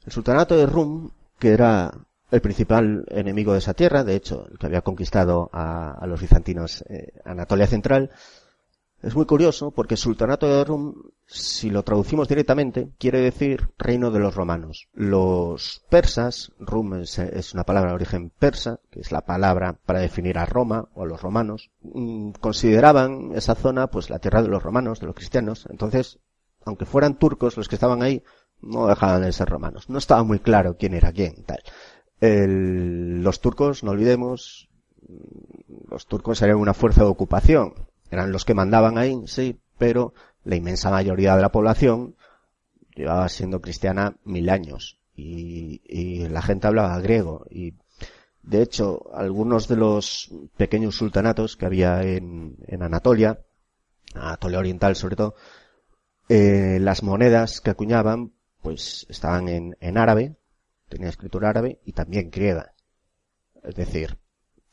[0.05, 1.91] El sultanato de Rum, que era
[2.31, 6.83] el principal enemigo de esa tierra, de hecho, el que había conquistado a, los bizantinos
[6.87, 8.09] eh, Anatolia Central,
[9.01, 10.93] es muy curioso porque Sultanato de Rum,
[11.25, 14.89] si lo traducimos directamente, quiere decir reino de los romanos.
[14.93, 20.37] Los persas, Rum es, una palabra de origen persa, que es la palabra para definir
[20.37, 24.61] a Roma o a los romanos, mm, consideraban esa zona pues la tierra de los
[24.61, 25.67] romanos, de los cristianos.
[25.71, 26.19] Entonces,
[26.63, 28.23] aunque fueran turcos los que estaban ahí,
[28.61, 29.89] no dejaban de ser romanos.
[29.89, 31.59] No estaba muy claro quién era quién, tal.
[32.19, 34.69] los turcos, no olvidemos,
[35.89, 37.73] los turcos eran una fuerza de ocupación
[38.11, 42.15] eran los que mandaban ahí, sí, pero la inmensa mayoría de la población
[42.95, 47.73] llevaba siendo cristiana mil años y, la gente hablaba griego y
[48.43, 53.39] de hecho algunos de los pequeños sultanatos que había en, en Anatolia,
[54.13, 55.35] Anatolia Oriental sobre todo,
[56.29, 60.35] eh, las monedas que acuñaban pues estaban en, en árabe,
[60.87, 62.73] tenía escritura árabe y también griega.
[63.63, 64.20] Es decir,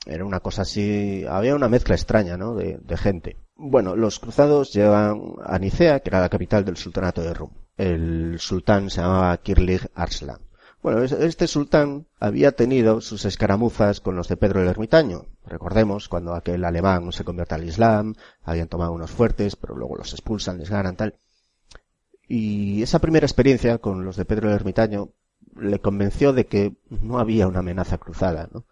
[0.07, 2.55] era una cosa así, había una mezcla extraña, ¿no?
[2.55, 3.37] De, gente.
[3.57, 7.51] Bueno, los cruzados llegan a Nicea, que era la capital del sultanato de Rum.
[7.77, 10.41] El sultán se llamaba Kirlig Arslan.
[10.81, 15.27] Bueno, este sultán había tenido sus escaramuzas con los de Pedro el Ermitaño.
[15.45, 20.13] Recordemos cuando aquel alemán se convierte al Islam, habían tomado unos fuertes, pero luego los
[20.13, 21.17] expulsan, les ganan, tal.
[22.29, 25.11] Y esa primera experiencia con los de Pedro el Ermitaño
[25.57, 28.65] le convenció de que no había una amenaza cruzada, ¿no?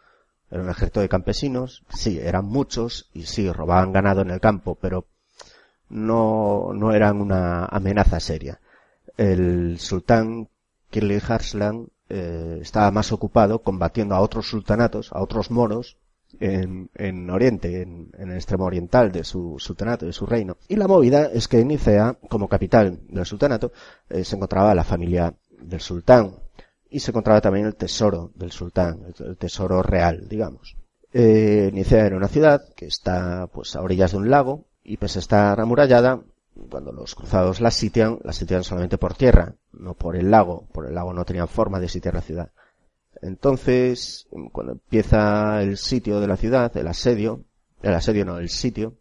[0.51, 4.76] Era un ejército de campesinos, sí, eran muchos y sí, robaban ganado en el campo,
[4.80, 5.07] pero
[5.88, 8.61] no, no eran una amenaza seria.
[9.16, 10.49] El sultán
[10.90, 15.97] Kirli Harslan eh, estaba más ocupado combatiendo a otros sultanatos, a otros moros,
[16.40, 20.57] en, en Oriente, en, el extremo oriental de su sultanato, de su reino.
[20.68, 23.72] Y la movida es que en Nicea, como capital del sultanato,
[24.11, 26.34] eh, se encontraba la familia del sultán,
[26.91, 30.76] y se encontraba también el tesoro del sultán, el tesoro real, digamos.
[31.12, 35.16] Eh, Nicea era una ciudad que está pues a orillas de un lago y pues
[35.16, 36.20] está amurallada.
[36.70, 40.66] Cuando los cruzados la sitian, la sitian solamente por tierra, no por el lago.
[40.72, 42.51] Por el lago no tenían forma de sitiar la ciudad.
[43.22, 47.45] Entonces, cuando empieza el sitio de la ciudad, el asedio,
[47.82, 48.95] el asedio no, el sitio,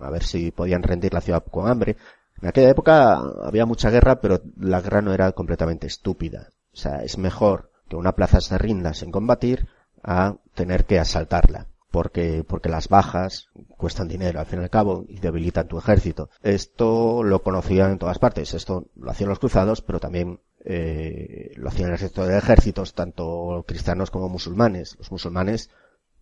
[0.00, 1.96] a ver si podían rendir la ciudad con hambre.
[2.40, 6.50] En aquella época había mucha guerra, pero la guerra no era completamente estúpida.
[6.76, 9.66] O sea, es mejor que una plaza se rinda sin combatir
[10.02, 11.68] a tener que asaltarla.
[11.90, 13.48] Porque, porque las bajas
[13.78, 16.28] cuestan dinero al fin y al cabo y debilitan tu ejército.
[16.42, 18.52] Esto lo conocían en todas partes.
[18.52, 23.64] Esto lo hacían los cruzados, pero también eh, lo hacían el resto de ejércitos, tanto
[23.66, 24.96] cristianos como musulmanes.
[24.98, 25.70] Los musulmanes,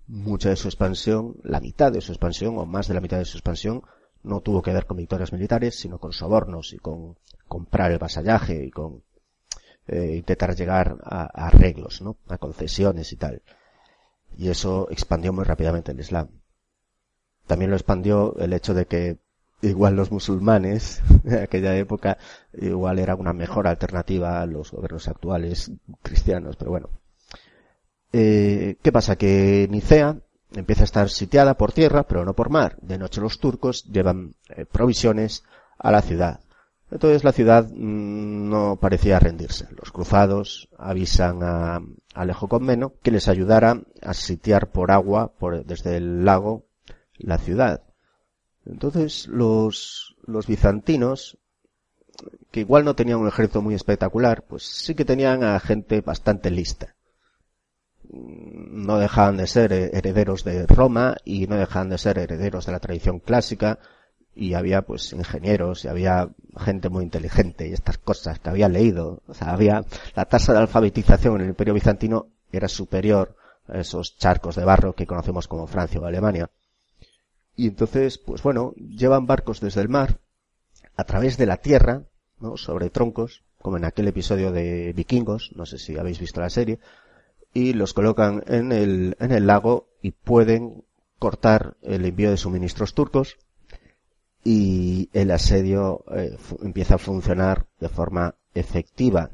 [0.06, 3.24] mucha de su expansión, la mitad de su expansión o más de la mitad de
[3.24, 3.82] su expansión,
[4.22, 8.64] no tuvo que ver con victorias militares, sino con sobornos y con comprar el vasallaje
[8.64, 9.02] y con
[9.86, 12.16] eh, intentar llegar a, arreglos, ¿no?
[12.28, 13.42] A concesiones y tal.
[14.36, 16.28] Y eso expandió muy rápidamente el Islam.
[17.46, 19.18] También lo expandió el hecho de que
[19.62, 22.18] igual los musulmanes en aquella época
[22.52, 25.70] igual era una mejor alternativa a los gobiernos actuales
[26.02, 26.88] cristianos, pero bueno.
[28.12, 29.16] Eh, ¿Qué pasa?
[29.16, 30.16] Que Nicea
[30.54, 32.76] empieza a estar sitiada por tierra, pero no por mar.
[32.80, 35.42] De noche los turcos llevan eh, provisiones
[35.78, 36.40] a la ciudad.
[36.94, 39.66] Entonces la ciudad mm, no parecía rendirse.
[39.76, 41.80] Los cruzados avisan a
[42.14, 46.66] Alejo Comneno que les ayudara a sitiar por agua por, desde el lago
[47.18, 47.82] la ciudad.
[48.64, 51.36] Entonces los, los bizantinos,
[52.52, 56.52] que igual no tenían un ejército muy espectacular, pues sí que tenían a gente bastante
[56.52, 56.94] lista.
[58.08, 62.78] No dejaban de ser herederos de Roma y no dejaban de ser herederos de la
[62.78, 63.80] tradición clásica
[64.34, 66.28] y había pues ingenieros y había
[66.58, 69.22] gente muy inteligente y estas cosas que había leído.
[69.28, 73.36] O sea, había la tasa de alfabetización en el Imperio Bizantino era superior
[73.68, 76.50] a esos charcos de barro que conocemos como Francia o Alemania.
[77.56, 80.18] Y entonces, pues bueno, llevan barcos desde el mar
[80.96, 82.02] a través de la tierra,
[82.40, 82.56] ¿no?
[82.56, 86.80] sobre troncos, como en aquel episodio de Vikingos, no sé si habéis visto la serie,
[87.52, 90.84] y los colocan en el, en el lago y pueden
[91.18, 93.38] cortar el envío de suministros turcos
[94.44, 99.30] y el asedio eh, empieza a funcionar de forma efectiva.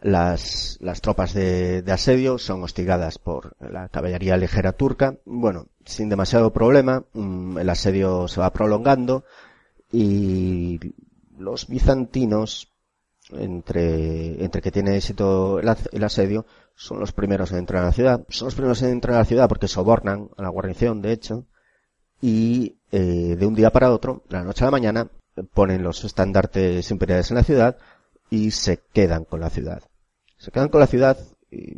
[0.00, 5.16] Las, las tropas de, de, asedio son hostigadas por la caballería ligera turca.
[5.24, 9.24] Bueno, sin demasiado problema, mm, el asedio se va prolongando
[9.90, 10.78] y
[11.36, 12.72] los bizantinos,
[13.30, 17.92] entre, entre que tiene éxito el, el asedio, son los primeros en entrar a la
[17.92, 18.24] ciudad.
[18.28, 21.46] Son los primeros en entrar a la ciudad porque sobornan a la guarnición, de hecho,
[22.20, 25.08] y eh, de un día para otro, de la noche a la mañana,
[25.54, 27.76] ponen los estandartes imperiales en la ciudad
[28.30, 29.82] y se quedan con la ciudad.
[30.36, 31.18] Se quedan con la ciudad
[31.50, 31.76] y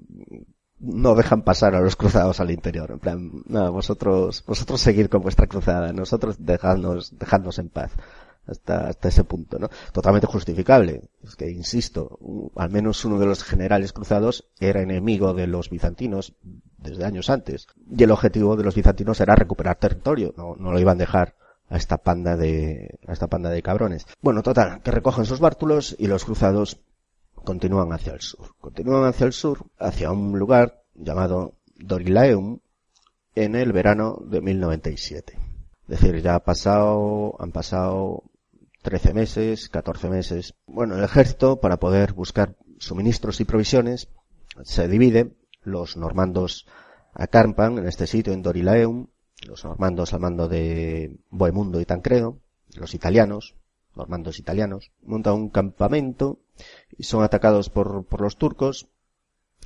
[0.78, 2.90] no dejan pasar a los cruzados al interior.
[2.90, 7.92] En plan, no, vosotros, vosotros seguir con vuestra cruzada, nosotros dejadnos, dejadnos en paz
[8.46, 9.68] hasta, hasta ese punto, ¿no?
[9.92, 11.02] Totalmente justificable.
[11.22, 12.18] Es que, insisto,
[12.56, 16.34] al menos uno de los generales cruzados era enemigo de los bizantinos
[16.82, 17.66] desde años antes.
[17.90, 21.34] Y el objetivo de los bizantinos era recuperar territorio, no, no lo iban a dejar
[21.68, 24.06] a esta panda de, a esta panda de cabrones.
[24.20, 26.80] Bueno, total, que recogen sus bártulos y los cruzados
[27.44, 28.54] continúan hacia el sur.
[28.60, 32.58] Continúan hacia el sur, hacia un lugar llamado Dorilaeum,
[33.34, 35.38] en el verano de 1097.
[35.88, 38.24] Es decir, ya ha pasado, han pasado
[38.82, 40.54] 13 meses, 14 meses.
[40.66, 44.08] Bueno, el ejército, para poder buscar suministros y provisiones,
[44.64, 45.32] se divide.
[45.62, 46.66] Los normandos
[47.14, 49.08] acampan en este sitio, en Dorilaeum.
[49.46, 52.38] Los normandos al mando de Bohemundo y Tancredo.
[52.74, 53.54] Los italianos,
[53.94, 56.38] normandos italianos, montan un campamento
[56.96, 58.88] y son atacados por, por los turcos.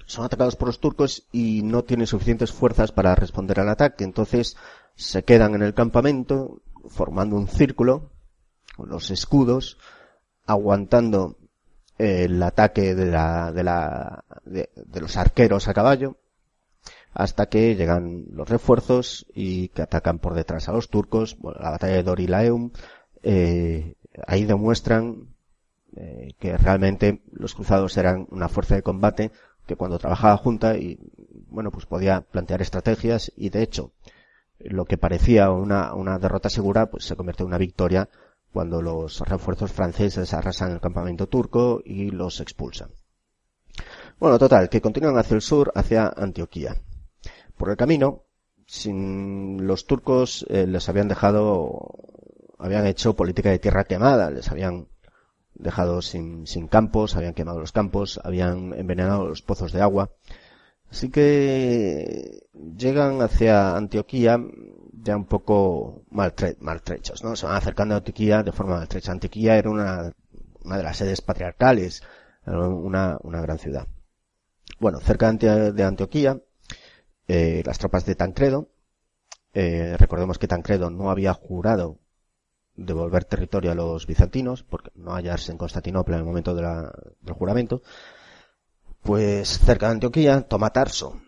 [0.07, 4.05] Son atacados por los turcos y no tienen suficientes fuerzas para responder al ataque.
[4.05, 4.57] Entonces
[4.97, 8.11] se quedan en el campamento formando un círculo
[8.79, 9.79] los escudos,
[10.47, 11.37] aguantando
[11.99, 14.69] el ataque de la, de la, de,
[15.01, 16.17] los arqueros a caballo,
[17.13, 21.37] hasta que llegan los refuerzos y que atacan por detrás a los turcos.
[21.39, 22.71] Bueno, la batalla de Dorilaeum,
[23.23, 23.95] eh,
[24.27, 25.29] ahí demuestran
[25.97, 29.31] eh, que realmente los cruzados eran una fuerza de combate
[29.67, 30.99] que cuando trabajaba junta y
[31.49, 33.93] bueno pues podía plantear estrategias y de hecho
[34.59, 38.09] lo que parecía una, una derrota segura pues se convierte en una victoria
[38.55, 42.91] cuando los refuerzos franceses arrasan el campamento turco y los expulsan.
[44.21, 46.77] Bueno, total, que continúan hacia el sur, hacia Antioquía.
[47.57, 48.23] Por el camino,
[48.65, 51.97] sin los turcos eh, les habían dejado,
[52.57, 54.87] habían hecho política de tierra quemada, les habían
[55.57, 60.11] dejado sin, sin campos, habían quemado los campos, habían envenenado los pozos de agua.
[60.93, 64.39] Así que llegan hacia Antioquía
[65.05, 67.37] ya un poco maltrechos, ¿no?
[67.37, 69.13] Se van acercando a Antioquía de forma maltrecha.
[69.13, 70.13] Antioquía era una,
[70.65, 72.03] una de las sedes patriarcales,
[72.47, 73.87] una, una gran ciudad.
[74.81, 76.41] Bueno, cerca de Antioquía,
[77.29, 78.71] eh, las tropas de Tancredo,
[79.53, 81.99] eh, recordemos que Tancredo no había jurado
[82.75, 87.83] devolver territorio a los bizantinos, porque no hallarse en Constantinopla en el momento del juramento,
[89.03, 91.21] pues cerca de Antioquía toma Tarso.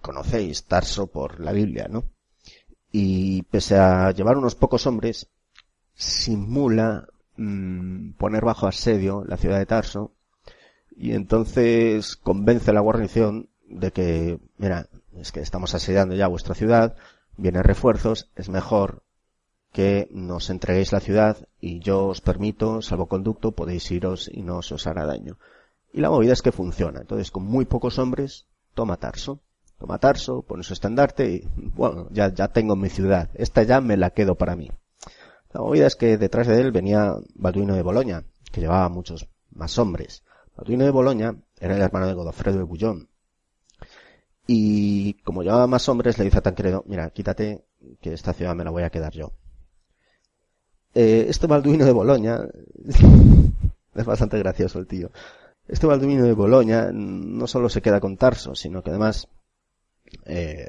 [0.00, 2.11] Conocéis Tarso por la Biblia, ¿no?
[2.92, 5.26] Y pese a llevar unos pocos hombres,
[5.94, 10.12] simula mmm, poner bajo asedio la ciudad de Tarso
[10.94, 16.54] y entonces convence a la guarnición de que, mira, es que estamos asediando ya vuestra
[16.54, 16.96] ciudad,
[17.38, 19.02] vienen refuerzos, es mejor
[19.72, 24.86] que nos entreguéis la ciudad y yo os permito, salvoconducto, podéis iros y no os
[24.86, 25.38] hará daño.
[25.94, 27.00] Y la movida es que funciona.
[27.00, 29.40] Entonces, con muy pocos hombres, toma Tarso
[29.82, 33.30] toma Tarso, pone su estandarte y, bueno, ya, ya tengo mi ciudad.
[33.34, 34.70] Esta ya me la quedo para mí.
[35.52, 38.22] La movida es que detrás de él venía Balduino de Boloña,
[38.52, 40.22] que llevaba muchos más hombres.
[40.56, 43.08] Balduino de Boloña era el hermano de Godofredo de Bullón.
[44.46, 47.64] Y como llevaba más hombres, le dice a Tancredo, mira, quítate,
[48.00, 49.32] que esta ciudad me la voy a quedar yo.
[50.94, 52.38] Eh, este Balduino de Boloña,
[53.94, 55.10] es bastante gracioso el tío.
[55.66, 59.26] Este Balduino de Boloña no solo se queda con Tarso, sino que además,
[60.24, 60.68] eh,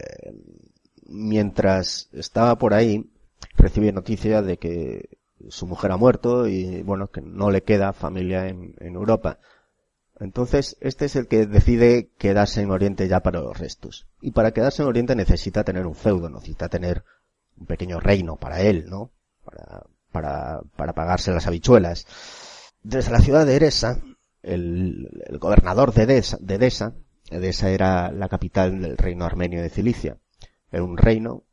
[1.05, 3.09] mientras estaba por ahí,
[3.55, 5.17] recibe noticia de que
[5.49, 9.39] su mujer ha muerto y bueno, que no le queda familia en, Europa.
[10.19, 14.07] Entonces, este es el que decide quedarse en Oriente ya para los restos.
[14.21, 17.03] Y para quedarse en Oriente necesita tener un feudo, necesita tener
[17.57, 19.11] un pequeño reino para él, ¿no?
[20.11, 22.05] Para, pagarse las habichuelas.
[22.83, 23.99] Desde la ciudad de Eresa,
[24.43, 26.93] el, gobernador de Edesa,
[27.29, 30.17] Edesa era la capital del reino armenio de Cilicia.
[30.71, 31.43] Era un reino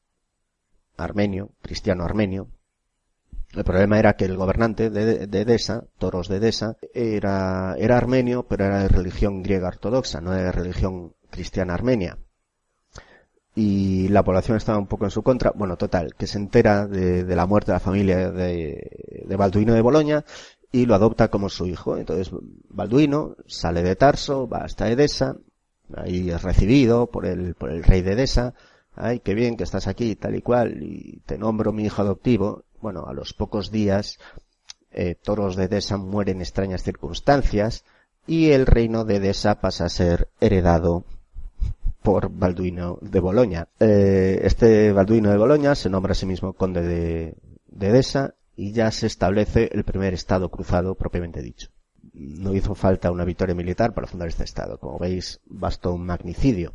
[0.97, 2.49] armenio, cristiano armenio,
[3.55, 8.45] el problema era que el gobernante de, de Edesa, Toros de Edesa, era, era armenio,
[8.45, 12.18] pero era de religión griega ortodoxa, no era de religión cristiana armenia.
[13.57, 15.51] Y la población estaba un poco en su contra.
[15.51, 19.75] Bueno, total, que se entera de, de la muerte de la familia de, de Balduino
[19.75, 20.25] de Boloña
[20.71, 21.97] y lo adopta como su hijo.
[21.97, 22.31] Entonces,
[22.68, 25.37] Balduino sale de Tarso, va hasta Edesa,
[25.97, 28.55] ahí es recibido por el, por el rey de Edesa,
[28.95, 32.64] ay, qué bien que estás aquí, tal y cual, y te nombro mi hijo adoptivo,
[32.80, 34.18] bueno, a los pocos días,
[34.93, 37.84] eh, Toros de Edesa muere en extrañas circunstancias
[38.26, 41.05] y el reino de Edesa pasa a ser heredado
[42.03, 43.68] por Balduino de Boloña.
[43.78, 47.34] Eh, este Balduino de Boloña se nombra a sí mismo conde de,
[47.68, 51.68] de Edesa y ya se establece el primer estado cruzado propiamente dicho.
[52.21, 54.79] No hizo falta una victoria militar para fundar este estado.
[54.79, 56.75] Como veis, bastó un magnicidio.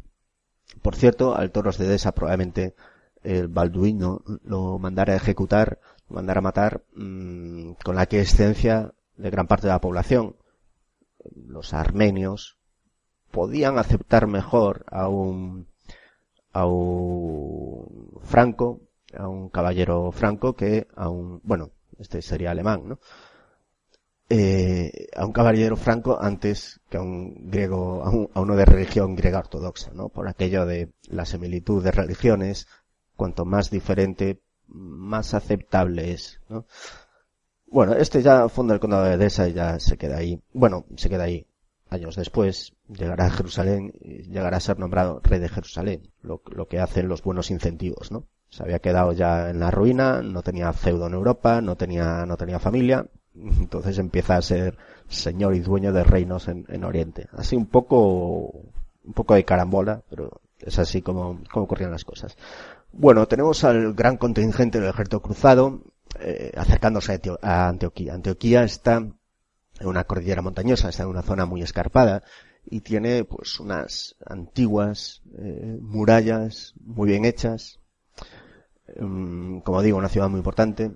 [0.81, 2.73] Por cierto, al Toros de Edesa probablemente
[3.21, 5.79] el Balduino lo mandara a ejecutar
[6.09, 10.35] mandar a matar mmm, con la aquiescencia de gran parte de la población.
[11.35, 12.57] Los armenios
[13.29, 15.67] podían aceptar mejor a un
[16.53, 18.81] a un franco,
[19.15, 21.69] a un caballero franco que a un, bueno,
[21.99, 22.99] este sería alemán, ¿no?
[24.27, 28.65] Eh, a un caballero franco antes que a un griego, a, un, a, uno de
[28.65, 30.09] religión griega ortodoxa, ¿no?
[30.09, 32.67] Por aquello de la similitud de religiones,
[33.15, 36.65] cuanto más diferente, más aceptable es, ¿no?
[37.67, 40.41] Bueno, este ya funda el condado de Edesa y ya se queda ahí.
[40.53, 41.45] Bueno, se queda ahí.
[41.89, 46.79] Años después llegará a Jerusalén llegará a ser nombrado rey de Jerusalén, lo, lo que
[46.79, 48.27] hacen los buenos incentivos, ¿no?
[48.49, 52.37] Se había quedado ya en la ruina, no tenía feudo en Europa, no tenía, no
[52.37, 53.07] tenía familia,
[53.59, 54.77] entonces empieza a ser
[55.07, 57.27] señor y dueño de reinos en, en Oriente.
[57.33, 58.51] Así un poco,
[59.03, 62.37] un poco de carambola, pero es así como, como ocurrían las cosas.
[62.91, 65.81] Bueno, tenemos al gran contingente del ejército cruzado
[66.19, 68.13] eh, acercándose a, Antioquía.
[68.13, 72.23] Antioquía está en una cordillera montañosa, está en una zona muy escarpada
[72.65, 77.79] y tiene pues unas antiguas eh, murallas muy bien hechas.
[78.95, 80.91] Um, como digo, una ciudad muy importante.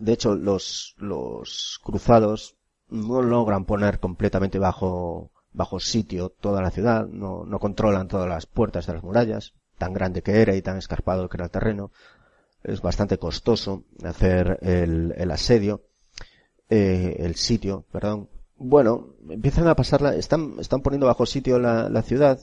[0.00, 2.56] De hecho, los, los cruzados
[2.88, 8.46] no logran poner completamente bajo, bajo sitio toda la ciudad, no, no controlan todas las
[8.46, 11.92] puertas de las murallas, tan grande que era y tan escarpado que era el terreno,
[12.64, 15.82] es bastante costoso hacer el, el asedio,
[16.68, 18.28] eh, el sitio, perdón.
[18.56, 22.40] Bueno, empiezan a pasarla, están, están poniendo bajo sitio la, la ciudad,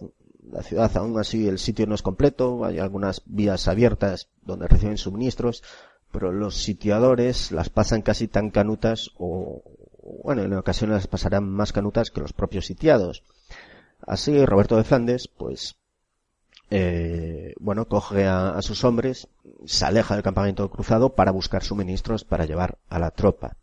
[0.52, 4.98] la ciudad aún así el sitio no es completo, hay algunas vías abiertas donde reciben
[4.98, 5.64] suministros,
[6.16, 9.62] pero los sitiadores las pasan casi tan canutas o,
[10.24, 13.22] bueno, en ocasiones las pasarán más canutas que los propios sitiados.
[14.00, 15.76] Así Roberto de Flandes, pues
[16.70, 19.28] eh, bueno, coge a, a, sus hombres,
[19.66, 23.58] se aleja del campamento cruzado para buscar suministros para llevar a la tropa.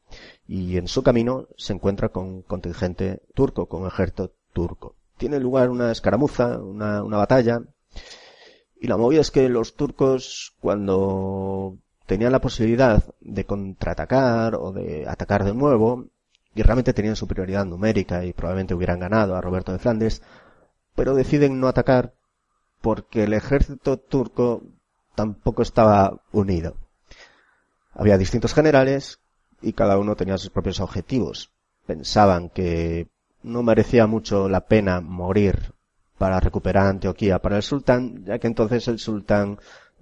[0.47, 4.95] Y en su camino se encuentra con contingente turco, con ejército turco.
[5.17, 7.63] Tiene lugar una escaramuza, una, una batalla,
[8.79, 11.79] y la movida es que los turcos, cuando
[12.13, 16.09] tenían la posibilidad de contraatacar o de atacar de nuevo,
[16.55, 20.21] y realmente tenían superioridad numérica y probablemente hubieran ganado a Roberto de Flandes,
[20.95, 22.13] pero deciden no atacar
[22.83, 24.63] porque el ejército turco
[25.15, 26.77] tampoco estaba unido.
[27.95, 29.21] Había distintos generales
[29.63, 31.51] y cada uno tenía sus propios objetivos.
[31.87, 33.09] Pensaban que
[33.43, 35.73] no merecía mucho la pena morir
[36.19, 39.59] para recuperar Antioquía para el sultán, ya que entonces el sultán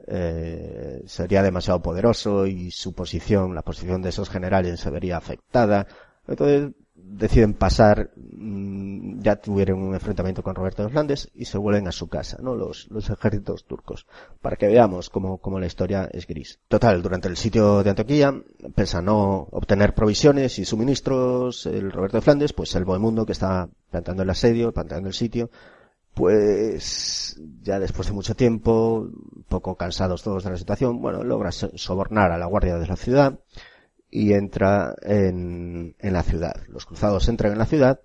[0.07, 5.87] eh, sería demasiado poderoso y su posición, la posición de esos generales se vería afectada.
[6.27, 11.89] Entonces deciden pasar, mm, ya tuvieron un enfrentamiento con Roberto de Flandes y se vuelven
[11.89, 12.55] a su casa, ¿no?
[12.55, 14.07] Los, los ejércitos turcos,
[14.41, 16.61] para que veamos cómo, cómo la historia es gris.
[16.69, 18.35] Total, durante el sitio de Antioquía,
[18.75, 23.69] pese no obtener provisiones y suministros, el Roberto de Flandes, pues el Bohemundo que está
[23.91, 25.51] planteando el asedio, planteando el sitio,
[26.15, 29.09] pues ya después de mucho tiempo,
[29.49, 33.39] poco cansados todos de la situación, bueno, logra sobornar a la guardia de la ciudad
[34.11, 36.55] y entra en, en la ciudad.
[36.69, 38.01] Los cruzados entran en la ciudad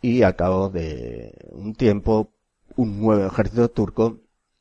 [0.00, 2.32] y al cabo de un tiempo,
[2.76, 4.20] un nuevo ejército turco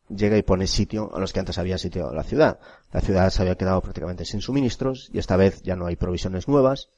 [0.10, 2.60] llega y pone sitio a los que antes había sitiado la ciudad.
[2.92, 6.48] La ciudad se había quedado prácticamente sin suministros y esta vez ya no hay provisiones
[6.48, 6.90] nuevas.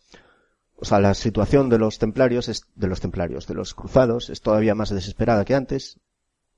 [0.82, 4.42] O sea, la situación de los templarios, es, de los templarios, de los cruzados, es
[4.42, 6.00] todavía más desesperada que antes.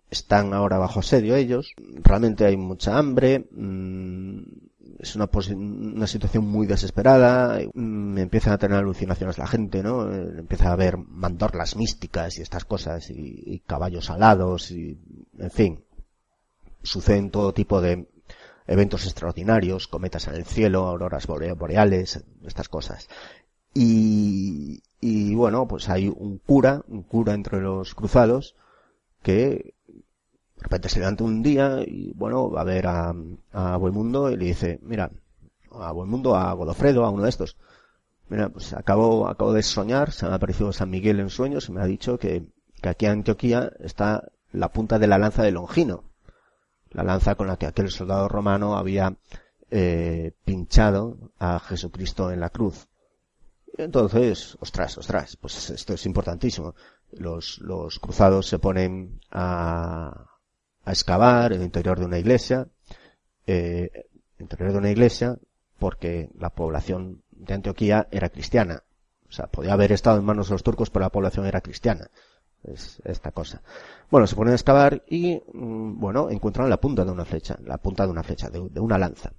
[0.10, 1.74] Están ahora bajo asedio ellos.
[2.02, 3.50] Realmente hay mucha hambre.
[3.52, 4.40] Mmm,
[5.00, 7.60] es una, una situación muy desesperada.
[7.74, 10.10] Mmm, empiezan a tener alucinaciones la gente, ¿no?
[10.10, 14.98] Eh, empieza a haber mandorlas místicas y estas cosas y, y caballos alados y,
[15.38, 15.84] en fin,
[16.82, 18.08] suceden todo tipo de
[18.68, 23.10] eventos extraordinarios, cometas en el cielo, auroras boreales, estas cosas.
[23.74, 28.56] Y, y bueno, pues hay un cura, un cura entre los cruzados,
[29.22, 29.76] que
[30.58, 33.14] de repente se levanta un día y bueno, va a ver a,
[33.52, 35.12] a Mundo y le dice, mira,
[35.72, 37.58] a Mundo, a Godofredo, a uno de estos,
[38.30, 41.72] mira, pues acabo, acabo de soñar, se me ha aparecido San Miguel en sueños y
[41.72, 42.46] me ha dicho que,
[42.82, 46.14] que aquí en Antioquía está la punta de la lanza de Longino
[46.94, 49.16] la lanza con la que aquel soldado romano había
[49.70, 52.88] eh, pinchado a Jesucristo en la cruz.
[53.78, 56.76] Entonces, ostras, ostras, pues esto es importantísimo.
[57.12, 60.28] Los, los cruzados se ponen a,
[60.86, 62.68] a excavar el interior de una iglesia,
[63.48, 64.08] eh,
[64.40, 65.38] interior de una iglesia,
[65.80, 68.84] porque la población de Antioquía era cristiana.
[69.28, 72.10] O sea, podía haber estado en manos de los turcos, pero la población era cristiana
[72.64, 73.62] es esta cosa.
[74.10, 77.78] Bueno, se ponen a excavar y, mm, bueno, encuentran la punta de una flecha, la
[77.78, 79.34] punta de una flecha, de, una lanza.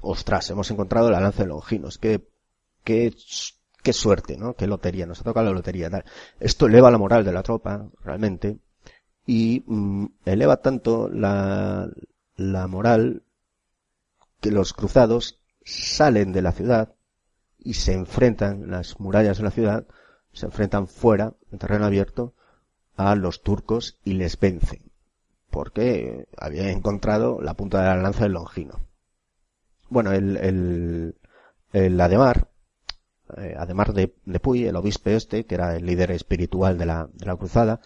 [0.00, 1.98] Ostras, hemos encontrado la lanza de Longinos.
[1.98, 2.28] Qué,
[2.84, 3.14] qué,
[3.86, 4.54] qué suerte, ¿no?
[4.54, 5.88] Qué lotería, nos ha tocado la lotería.
[5.88, 6.04] Tal.
[6.40, 8.58] Esto eleva la moral de la tropa, realmente,
[9.24, 11.88] y mm, eleva tanto la,
[12.34, 13.22] la moral
[14.40, 16.96] que los cruzados salen de la ciudad
[17.60, 19.86] y se enfrentan las murallas de la ciudad,
[20.32, 22.34] se enfrentan fuera, en terreno abierto,
[22.96, 24.90] a los turcos y les vencen,
[25.48, 28.80] porque habían encontrado la punta de la lanza del Longino.
[29.88, 31.14] Bueno, el, el,
[31.72, 32.48] el Ademar,
[33.36, 34.08] eh, Ademar de,
[34.40, 37.80] Puy, el obispo este, que era el líder espiritual de la, de la cruzada,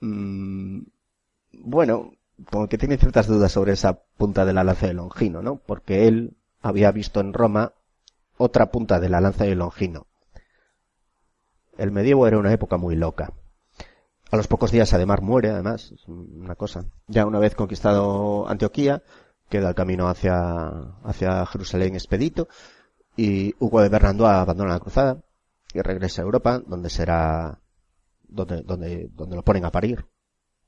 [0.00, 0.80] mmm,
[1.52, 2.12] bueno,
[2.50, 5.56] como que tiene ciertas dudas sobre esa punta de la lanza de Longino, ¿no?
[5.56, 7.72] Porque él había visto en Roma
[8.36, 10.06] otra punta de la lanza de Longino.
[11.76, 13.32] El medievo era una época muy loca.
[14.30, 16.84] A los pocos días Ademar muere, además, es una cosa.
[17.06, 19.02] Ya una vez conquistado Antioquía,
[19.48, 20.68] queda el camino hacia,
[21.02, 22.48] hacia Jerusalén expedito,
[23.18, 25.22] y Hugo de Bernardá abandona la cruzada,
[25.74, 27.60] y regresa a Europa, donde será,
[28.28, 30.06] donde, donde, donde lo ponen a parir.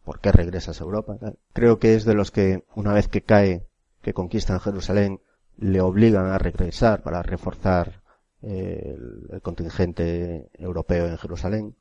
[0.05, 1.17] ¿Por qué regresas a Europa?
[1.55, 3.67] Creo que es de los que, una vez que cae,
[4.03, 5.21] que conquistan Jerusalén,
[5.57, 8.03] le obligan a regresar para reforzar
[8.43, 11.77] eh, el, el contingente europeo en Jerusalén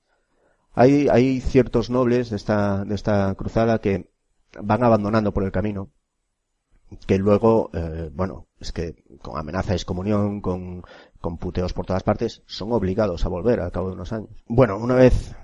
[0.74, 4.10] hay, hay ciertos nobles de esta, de esta cruzada que
[4.62, 5.92] van abandonando por el camino,
[7.06, 10.84] que luego, eh, bueno, es que con amenaza de excomunión, con,
[11.22, 14.30] con puteos por todas partes, son obligados a volver al cabo de unos años.
[14.48, 15.36] Bueno, una vez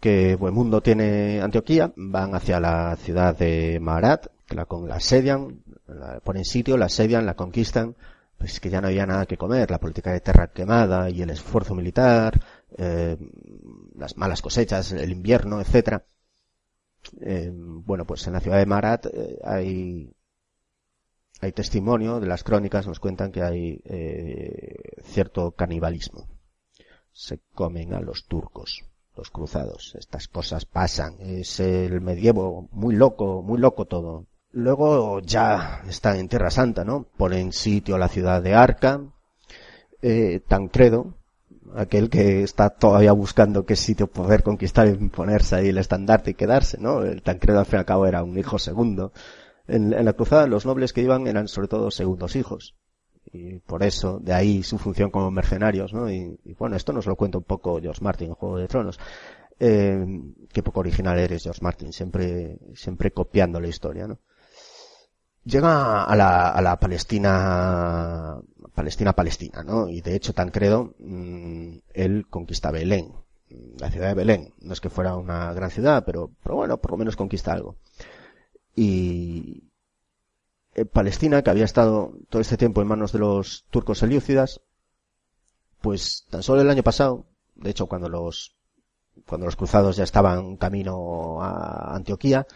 [0.00, 6.20] que Buemundo tiene Antioquía, van hacia la ciudad de Marat, que la, la asedian, la
[6.20, 7.94] ponen sitio, la asedian, la conquistan,
[8.36, 11.30] pues que ya no había nada que comer, la política de tierra quemada y el
[11.30, 12.40] esfuerzo militar,
[12.76, 13.16] eh,
[13.96, 16.04] las malas cosechas, el invierno, etcétera.
[17.20, 20.12] Eh, bueno, pues en la ciudad de Marat eh, hay
[21.42, 26.28] hay testimonio de las crónicas, nos cuentan que hay eh, cierto canibalismo.
[27.10, 28.84] Se comen a los turcos,
[29.16, 29.96] los cruzados.
[29.98, 31.16] Estas cosas pasan.
[31.18, 34.26] Es el medievo muy loco, muy loco todo.
[34.52, 37.06] Luego ya está en Tierra Santa, ¿no?
[37.16, 39.00] Ponen sitio a la ciudad de Arca.
[40.00, 41.14] Eh, Tancredo,
[41.74, 46.34] aquel que está todavía buscando qué sitio poder conquistar y ponerse ahí el estandarte y
[46.34, 47.02] quedarse, ¿no?
[47.02, 49.12] El Tancredo al fin y al cabo era un hijo segundo.
[49.72, 52.74] En, en, la cruzada los nobles que iban eran sobre todo segundos hijos.
[53.32, 56.10] Y por eso, de ahí su función como mercenarios, ¿no?
[56.10, 58.98] Y, bueno, esto nos lo cuenta un poco George Martin en Juego de Tronos.
[59.58, 60.04] Eh,
[60.52, 64.18] qué poco original eres, George Martin, siempre, siempre copiando la historia, ¿no?
[65.44, 68.40] Llega a la, a la Palestina
[68.74, 69.88] Palestina, Palestina, ¿no?
[69.88, 73.12] Y de hecho Tancredo, mmm, él conquista Belén,
[73.78, 74.54] la ciudad de Belén.
[74.60, 77.76] No es que fuera una gran ciudad, pero, pero bueno, por lo menos conquista algo.
[78.74, 79.64] Y
[80.92, 84.60] Palestina, que había estado todo este tiempo en manos de los turcos selyúcidas,
[85.80, 88.56] pues tan solo el año pasado, de hecho cuando los
[89.26, 92.46] cuando los cruzados ya estaban camino a Antioquía,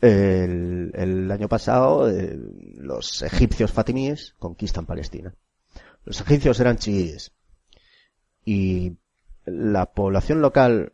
[0.00, 2.38] el, el año pasado eh,
[2.76, 5.34] los egipcios fatimíes conquistan Palestina.
[6.04, 7.32] Los egipcios eran chiíes
[8.44, 8.96] y
[9.44, 10.92] la población local,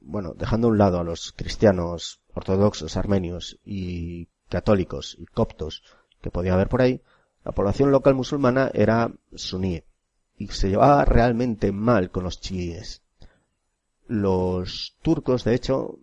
[0.00, 5.82] bueno, dejando a un lado a los cristianos ortodoxos, armenios y católicos y coptos
[6.20, 7.02] que podía haber por ahí,
[7.44, 9.82] la población local musulmana era suní
[10.36, 13.02] y se llevaba realmente mal con los chiíes.
[14.06, 15.98] Los turcos, de hecho,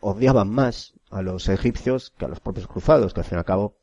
[0.00, 3.44] odiaban más a los egipcios que a los propios cruzados, que al fin y al
[3.44, 3.76] cabo,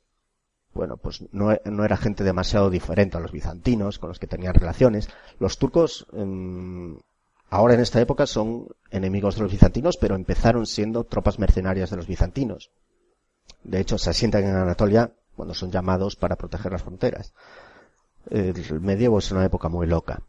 [0.73, 4.53] bueno, pues no, no era gente demasiado diferente a los bizantinos, con los que tenían
[4.53, 5.09] relaciones.
[5.39, 6.05] Los turcos,
[7.49, 11.97] ahora en esta época son enemigos de los bizantinos, pero empezaron siendo tropas mercenarias de
[11.97, 12.71] los bizantinos.
[13.63, 17.33] De hecho, se asientan en Anatolia cuando son llamados para proteger las fronteras.
[18.29, 20.21] El medievo es una época muy loca.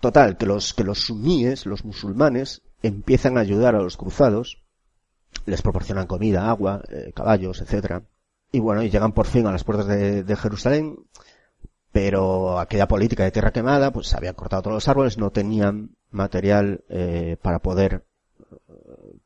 [0.00, 4.62] Total, que los, que los suníes, los musulmanes, empiezan a ayudar a los cruzados,
[5.46, 8.02] les proporcionan comida, agua, eh, caballos, etcétera,
[8.52, 10.96] y bueno, y llegan por fin a las puertas de, Jerusalén,
[11.96, 15.96] pero aquella política de tierra quemada, pues se habían cortado todos los árboles, no tenían
[16.10, 18.04] material eh, para poder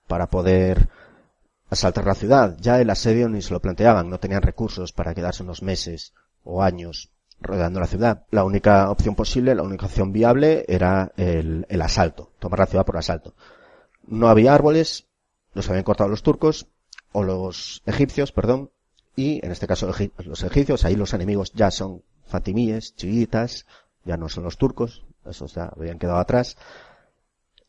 [0.06, 0.88] para poder
[1.68, 2.56] asaltar la ciudad.
[2.60, 6.14] Ya el asedio ni se lo planteaban, no tenían recursos para quedarse unos meses
[6.44, 7.10] o años
[7.40, 8.22] rodeando la ciudad.
[8.30, 12.86] La única opción posible, la única opción viable era el, el asalto, tomar la ciudad
[12.86, 13.34] por asalto.
[14.06, 15.08] No había árboles,
[15.54, 16.68] los habían cortado los turcos,
[17.10, 18.70] o los egipcios, perdón,
[19.16, 23.66] y en este caso los egipcios, ahí los enemigos ya son fatimíes, chiitas,
[24.04, 26.56] ya no son los turcos, esos ya habían quedado atrás,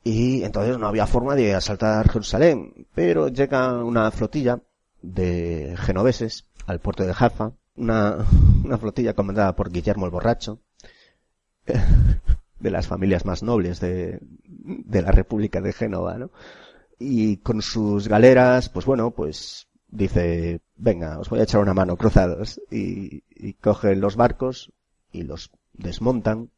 [0.03, 4.59] y entonces no había forma de asaltar Jerusalén, pero llega una flotilla
[5.01, 8.25] de genoveses al puerto de Jaffa, una,
[8.63, 10.59] una flotilla comandada por Guillermo el Borracho,
[12.59, 16.31] de las familias más nobles de, de la República de Génova, ¿no?
[16.99, 21.95] Y con sus galeras, pues bueno, pues dice, venga, os voy a echar una mano,
[21.95, 22.59] cruzados.
[22.69, 24.71] Y, y cogen los barcos
[25.11, 26.49] y los desmontan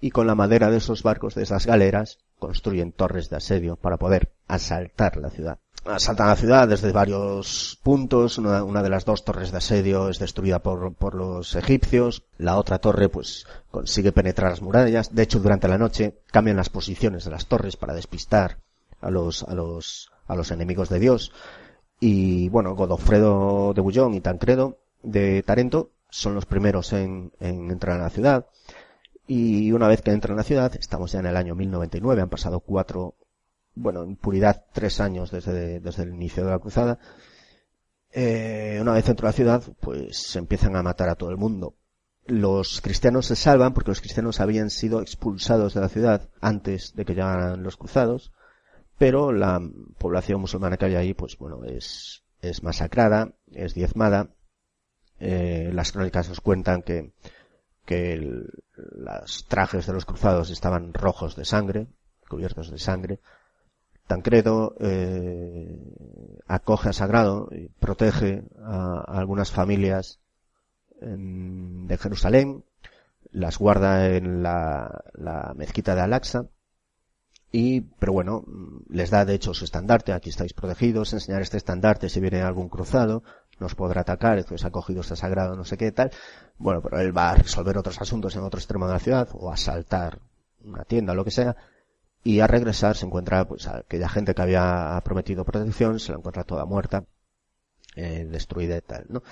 [0.00, 3.96] y con la madera de esos barcos, de esas galeras, construyen torres de asedio para
[3.96, 8.38] poder asaltar la ciudad asaltan la ciudad desde varios puntos.
[8.38, 12.22] Una, de las dos torres de asedio es destruida por, por, los egipcios.
[12.38, 15.14] La otra torre, pues, consigue penetrar las murallas.
[15.14, 18.58] De hecho, durante la noche cambian las posiciones de las torres para despistar
[19.00, 21.32] a los, a los, a los enemigos de Dios.
[22.06, 27.98] Y bueno, Godofredo de Bullón y Tancredo de Tarento son los primeros en, en entrar
[27.98, 28.46] a la ciudad.
[29.26, 32.28] Y una vez que entran a la ciudad, estamos ya en el año 1099, han
[32.28, 33.14] pasado cuatro
[33.74, 36.98] bueno, en puridad tres años desde, desde el inicio de la cruzada,
[38.12, 41.38] eh, una vez dentro de la ciudad, pues se empiezan a matar a todo el
[41.38, 41.74] mundo.
[42.26, 47.06] Los cristianos se salvan porque los cristianos habían sido expulsados de la ciudad antes de
[47.06, 48.30] que llegaran los cruzados,
[48.98, 49.60] pero la
[49.98, 54.30] población musulmana que hay ahí, pues bueno, es, es masacrada, es diezmada.
[55.20, 57.12] Eh, las crónicas nos cuentan que,
[57.84, 61.86] que los trajes de los cruzados estaban rojos de sangre,
[62.28, 63.20] cubiertos de sangre,
[64.06, 70.20] Tancredo eh, acoge a Sagrado y protege a, algunas familias
[71.00, 72.64] de Jerusalén,
[73.30, 75.02] las guarda en la,
[75.56, 76.46] mezquita de Al-Aqsa
[77.56, 78.44] y, pero bueno,
[78.88, 82.68] les da de hecho su estandarte, aquí estáis protegidos, enseñar este estandarte si viene algún
[82.68, 83.22] cruzado,
[83.60, 86.10] nos podrá atacar, entonces ha cogido este sagrado, no sé qué tal.
[86.58, 89.52] Bueno, pero él va a resolver otros asuntos en otro extremo de la ciudad, o
[89.52, 90.18] asaltar
[90.64, 91.54] una tienda, lo que sea,
[92.24, 96.42] y al regresar se encuentra pues aquella gente que había prometido protección se la encuentra
[96.42, 97.04] toda muerta
[97.94, 99.22] eh, destruida y tal no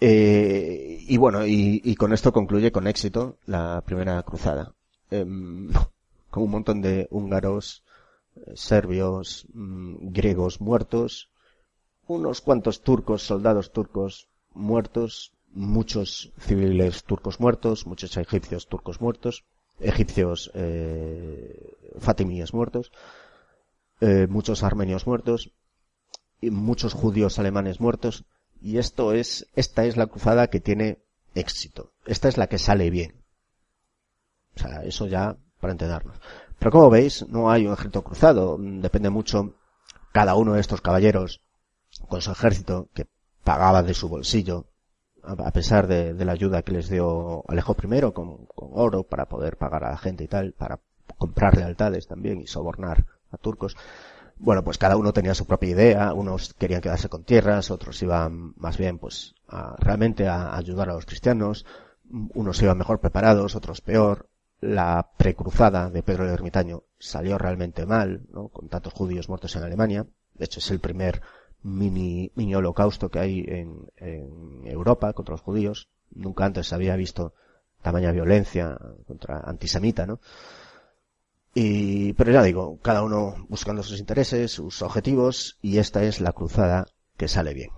[0.00, 4.72] eh, y bueno y, y, con esto concluye con éxito la primera cruzada
[5.10, 5.26] eh,
[6.34, 7.84] con un montón de húngaros
[8.34, 11.30] eh, serbios mm, griegos muertos
[12.08, 19.44] unos cuantos turcos soldados turcos muertos muchos civiles turcos muertos muchos egipcios turcos muertos
[19.80, 22.92] egipcios eh, fatimíes muertos,
[24.00, 25.52] eh, muchos armenios muertos,
[26.40, 28.24] y muchos judíos alemanes muertos,
[28.60, 30.98] y esto es, esta es la cruzada que tiene
[31.34, 31.92] éxito.
[32.06, 33.22] Esta es la que sale bien.
[34.56, 36.20] O sea, eso ya para entendernos.
[36.58, 38.58] Pero como veis, no hay un ejército cruzado.
[38.60, 39.54] Depende mucho
[40.12, 41.40] cada uno de estos caballeros
[42.06, 43.06] con su ejército que
[43.44, 44.66] pagaba de su bolsillo
[45.22, 49.84] a pesar de, la ayuda que les dio Alejo I con, oro para poder pagar
[49.84, 50.80] a la gente y tal, para
[51.16, 53.74] comprar lealtades también y sobornar a turcos.
[54.36, 58.52] Bueno, pues cada uno tenía su propia idea, unos querían quedarse con tierras, otros iban
[58.58, 61.64] más bien pues a, realmente a ayudar a los cristianos,
[62.34, 64.28] unos iban mejor preparados, otros peor,
[64.60, 68.48] la precruzada de Pedro el Ermitaño salió realmente mal, ¿no?
[68.48, 70.06] Con tantos judíos muertos en Alemania.
[70.34, 71.20] De hecho, es el primer
[71.62, 73.90] mini, mini holocausto que hay en,
[74.64, 75.88] Europa contra los judíos.
[76.10, 77.34] Nunca antes se había visto
[77.82, 80.20] tamaña violencia contra antisemita, ¿no?
[81.54, 86.32] Y, pero ya digo, cada uno buscando sus intereses, sus objetivos, y esta es la
[86.32, 86.86] cruzada
[87.16, 87.70] que sale bien.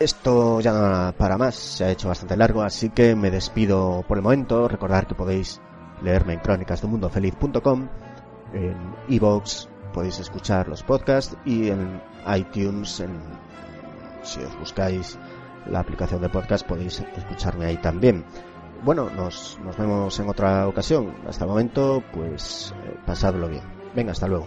[0.00, 4.22] Esto ya para más, se ha hecho bastante largo, así que me despido por el
[4.22, 4.66] momento.
[4.66, 5.60] Recordar que podéis
[6.00, 7.86] leerme en crónicasdemundofeliz.com,
[8.54, 8.76] en
[9.08, 12.00] iVoox podéis escuchar los podcasts y en
[12.34, 13.20] iTunes, en,
[14.22, 15.18] si os buscáis
[15.66, 18.24] la aplicación de podcast podéis escucharme ahí también.
[18.82, 21.14] Bueno, nos, nos vemos en otra ocasión.
[21.28, 23.64] Hasta el momento, pues eh, pasadlo bien.
[23.94, 24.46] Venga, hasta luego.